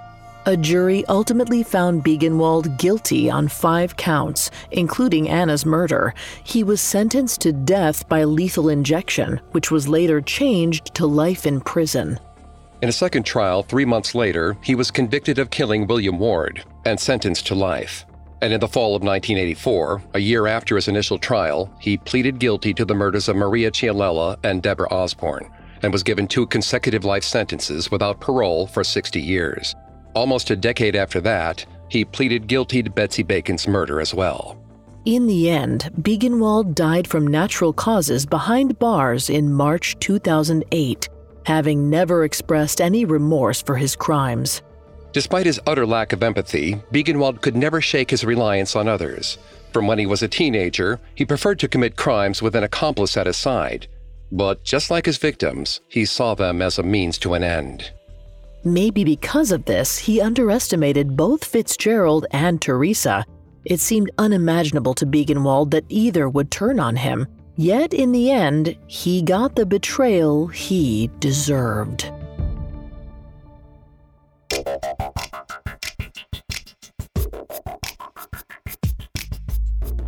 A 0.47 0.57
jury 0.57 1.05
ultimately 1.07 1.61
found 1.61 2.03
Biegenwald 2.03 2.79
guilty 2.79 3.29
on 3.29 3.47
five 3.47 3.95
counts, 3.95 4.49
including 4.71 5.29
Anna's 5.29 5.67
murder. 5.67 6.15
He 6.43 6.63
was 6.63 6.81
sentenced 6.81 7.41
to 7.41 7.53
death 7.53 8.09
by 8.09 8.23
lethal 8.23 8.69
injection, 8.69 9.39
which 9.51 9.69
was 9.69 9.87
later 9.87 10.19
changed 10.19 10.95
to 10.95 11.05
life 11.05 11.45
in 11.45 11.61
prison. 11.61 12.19
In 12.79 12.89
a 12.89 12.93
second 12.93 13.23
trial, 13.23 13.63
three 13.63 13.85
months 13.85 14.13
later, 14.13 14.55
he 14.61 14.75
was 14.75 14.91
convicted 14.91 15.39
of 15.39 15.49
killing 15.49 15.87
William 15.87 16.19
Ward 16.19 16.63
and 16.85 16.99
sentenced 16.99 17.47
to 17.47 17.55
life. 17.55 18.05
And 18.43 18.53
in 18.53 18.59
the 18.59 18.67
fall 18.67 18.95
of 18.95 19.01
1984, 19.01 20.03
a 20.13 20.19
year 20.19 20.45
after 20.45 20.75
his 20.75 20.87
initial 20.87 21.17
trial, 21.17 21.73
he 21.79 21.97
pleaded 21.97 22.37
guilty 22.37 22.75
to 22.75 22.85
the 22.85 22.93
murders 22.93 23.29
of 23.29 23.35
Maria 23.35 23.71
Ciallella 23.71 24.37
and 24.43 24.61
Deborah 24.61 24.93
Osborne 24.93 25.49
and 25.81 25.91
was 25.91 26.03
given 26.03 26.27
two 26.27 26.45
consecutive 26.45 27.03
life 27.03 27.23
sentences 27.23 27.89
without 27.89 28.19
parole 28.19 28.67
for 28.67 28.83
60 28.83 29.19
years. 29.19 29.75
Almost 30.13 30.51
a 30.51 30.55
decade 30.55 30.95
after 30.95 31.19
that, 31.21 31.65
he 31.89 32.05
pleaded 32.05 32.45
guilty 32.45 32.83
to 32.83 32.91
Betsy 32.91 33.23
Bacon's 33.23 33.67
murder 33.67 33.99
as 33.99 34.13
well. 34.13 34.61
In 35.05 35.25
the 35.25 35.49
end, 35.49 35.89
Biegenwald 36.01 36.75
died 36.75 37.07
from 37.07 37.25
natural 37.25 37.73
causes 37.73 38.25
behind 38.25 38.77
bars 38.77 39.29
in 39.29 39.51
March 39.51 39.97
2008, 39.99 41.09
having 41.47 41.89
never 41.89 42.25
expressed 42.25 42.81
any 42.81 43.05
remorse 43.05 43.61
for 43.61 43.77
his 43.77 43.95
crimes. 43.95 44.61
Despite 45.13 45.45
his 45.45 45.61
utter 45.65 45.85
lack 45.85 46.11
of 46.11 46.21
empathy, 46.21 46.75
Biegenwald 46.91 47.39
could 47.39 47.55
never 47.55 47.79
shake 47.79 48.11
his 48.11 48.25
reliance 48.25 48.75
on 48.75 48.89
others. 48.89 49.37
From 49.71 49.87
when 49.87 49.97
he 49.97 50.05
was 50.05 50.21
a 50.21 50.27
teenager, 50.27 50.99
he 51.15 51.25
preferred 51.25 51.57
to 51.59 51.69
commit 51.69 51.95
crimes 51.95 52.41
with 52.41 52.53
an 52.57 52.65
accomplice 52.65 53.15
at 53.15 53.27
his 53.27 53.37
side. 53.37 53.87
But 54.29 54.65
just 54.65 54.91
like 54.91 55.05
his 55.05 55.17
victims, 55.17 55.79
he 55.87 56.03
saw 56.03 56.35
them 56.35 56.61
as 56.61 56.79
a 56.79 56.83
means 56.83 57.17
to 57.19 57.33
an 57.33 57.45
end. 57.45 57.93
Maybe 58.65 59.05
because 59.05 59.53
of 59.53 59.63
this, 59.63 59.97
he 59.97 60.19
underestimated 60.19 61.15
both 61.15 61.45
Fitzgerald 61.45 62.25
and 62.31 62.61
Teresa. 62.61 63.23
It 63.63 63.79
seemed 63.79 64.11
unimaginable 64.17 64.95
to 64.95 65.05
Biegenwald 65.05 65.71
that 65.71 65.85
either 65.87 66.27
would 66.27 66.51
turn 66.51 66.77
on 66.77 66.97
him. 66.97 67.25
Yet 67.59 67.91
in 67.91 68.11
the 68.11 68.29
end, 68.29 68.77
he 68.85 69.23
got 69.23 69.55
the 69.55 69.65
betrayal 69.65 70.45
he 70.45 71.09
deserved. 71.19 72.11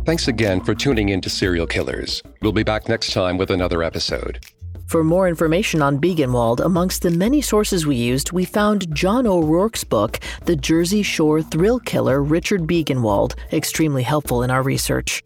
Thanks 0.04 0.28
again 0.28 0.60
for 0.60 0.76
tuning 0.76 1.08
in 1.08 1.20
to 1.22 1.30
Serial 1.30 1.66
Killers. 1.66 2.22
We'll 2.40 2.52
be 2.52 2.62
back 2.62 2.88
next 2.88 3.12
time 3.12 3.36
with 3.36 3.50
another 3.50 3.82
episode. 3.82 4.46
For 4.86 5.02
more 5.02 5.28
information 5.28 5.82
on 5.82 6.00
Biegenwald, 6.00 6.60
amongst 6.60 7.02
the 7.02 7.10
many 7.10 7.40
sources 7.40 7.84
we 7.84 7.96
used, 7.96 8.30
we 8.30 8.44
found 8.44 8.94
John 8.94 9.26
O'Rourke's 9.26 9.84
book, 9.84 10.20
The 10.44 10.56
Jersey 10.56 11.02
Shore 11.02 11.42
Thrill 11.42 11.80
Killer 11.80 12.22
Richard 12.22 12.62
Biegenwald, 12.62 13.34
extremely 13.52 14.04
helpful 14.04 14.44
in 14.44 14.50
our 14.50 14.62
research. 14.62 15.22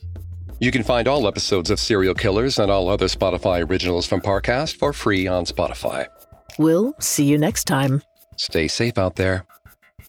You 0.61 0.71
can 0.71 0.83
find 0.83 1.09
all 1.09 1.27
episodes 1.27 1.71
of 1.71 1.81
Serial 1.81 2.15
Killers 2.15 2.59
and 2.59 2.71
all 2.71 2.89
other 2.89 3.07
Spotify 3.07 3.69
originals 3.69 4.07
from 4.07 4.21
Parcast 4.21 4.77
for 4.77 4.93
free 4.93 5.27
on 5.27 5.45
Spotify. 5.45 6.07
We'll 6.59 6.95
see 7.01 7.25
you 7.25 7.37
next 7.39 7.65
time. 7.65 8.03
Stay 8.37 8.69
safe 8.69 8.97
out 8.97 9.17
there. 9.17 9.45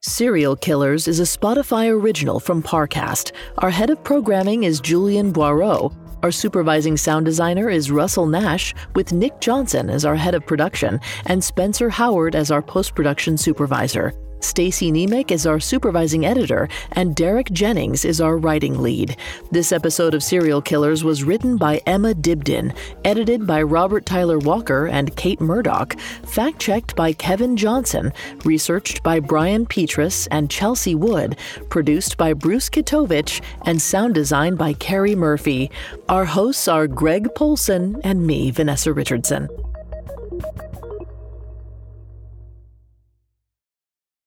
Serial 0.01 0.55
Killers 0.55 1.07
is 1.07 1.19
a 1.19 1.23
Spotify 1.23 1.91
original 1.91 2.39
from 2.39 2.61
Parcast. 2.61 3.31
Our 3.57 3.71
head 3.71 3.89
of 3.89 4.03
programming 4.03 4.63
is 4.63 4.79
Julian 4.79 5.33
Boireau. 5.33 5.95
Our 6.21 6.31
supervising 6.31 6.97
sound 6.97 7.25
designer 7.25 7.69
is 7.69 7.91
Russell 7.91 8.27
Nash, 8.27 8.73
with 8.93 9.13
Nick 9.13 9.41
Johnson 9.41 9.89
as 9.89 10.05
our 10.05 10.15
head 10.15 10.35
of 10.35 10.45
production 10.45 10.99
and 11.25 11.43
Spencer 11.43 11.89
Howard 11.89 12.35
as 12.35 12.51
our 12.51 12.61
post 12.61 12.95
production 12.95 13.37
supervisor. 13.37 14.13
Stacy 14.39 14.91
Nemec 14.91 15.31
is 15.31 15.45
our 15.47 15.59
supervising 15.59 16.25
editor, 16.25 16.67
and 16.91 17.15
Derek 17.15 17.51
Jennings 17.51 18.05
is 18.05 18.21
our 18.21 18.37
writing 18.37 18.81
lead. 18.81 19.17
This 19.51 19.71
episode 19.71 20.13
of 20.13 20.23
Serial 20.23 20.61
Killers 20.61 21.03
was 21.03 21.23
written 21.23 21.57
by 21.57 21.81
Emma 21.85 22.13
Dibdin, 22.13 22.75
edited 23.03 23.47
by 23.47 23.61
Robert 23.61 24.05
Tyler 24.05 24.37
Walker 24.37 24.87
and 24.87 25.15
Kate 25.15 25.41
Murdoch, 25.41 25.99
fact 25.99 26.59
checked 26.59 26.95
by 26.95 27.13
Kevin 27.13 27.57
Johnson, 27.57 28.13
researched 28.43 29.01
by 29.03 29.19
Brian 29.19 29.65
Petrus 29.65 30.27
and 30.27 30.49
Chelsea 30.49 30.95
Wood, 30.95 31.37
produced 31.69 32.17
by 32.17 32.33
Bruce 32.33 32.69
Kitovich, 32.69 33.41
and 33.65 33.81
sound 33.81 34.13
designed 34.13 34.57
by 34.57 34.73
Carrie 34.73 35.15
Murphy. 35.15 35.71
Our 36.07 36.25
hosts 36.25 36.67
are 36.67 36.87
Greg 36.87 37.33
Polcyn 37.35 37.99
and 38.03 38.25
me, 38.27 38.51
Vanessa 38.51 38.93
Richardson. 38.93 39.49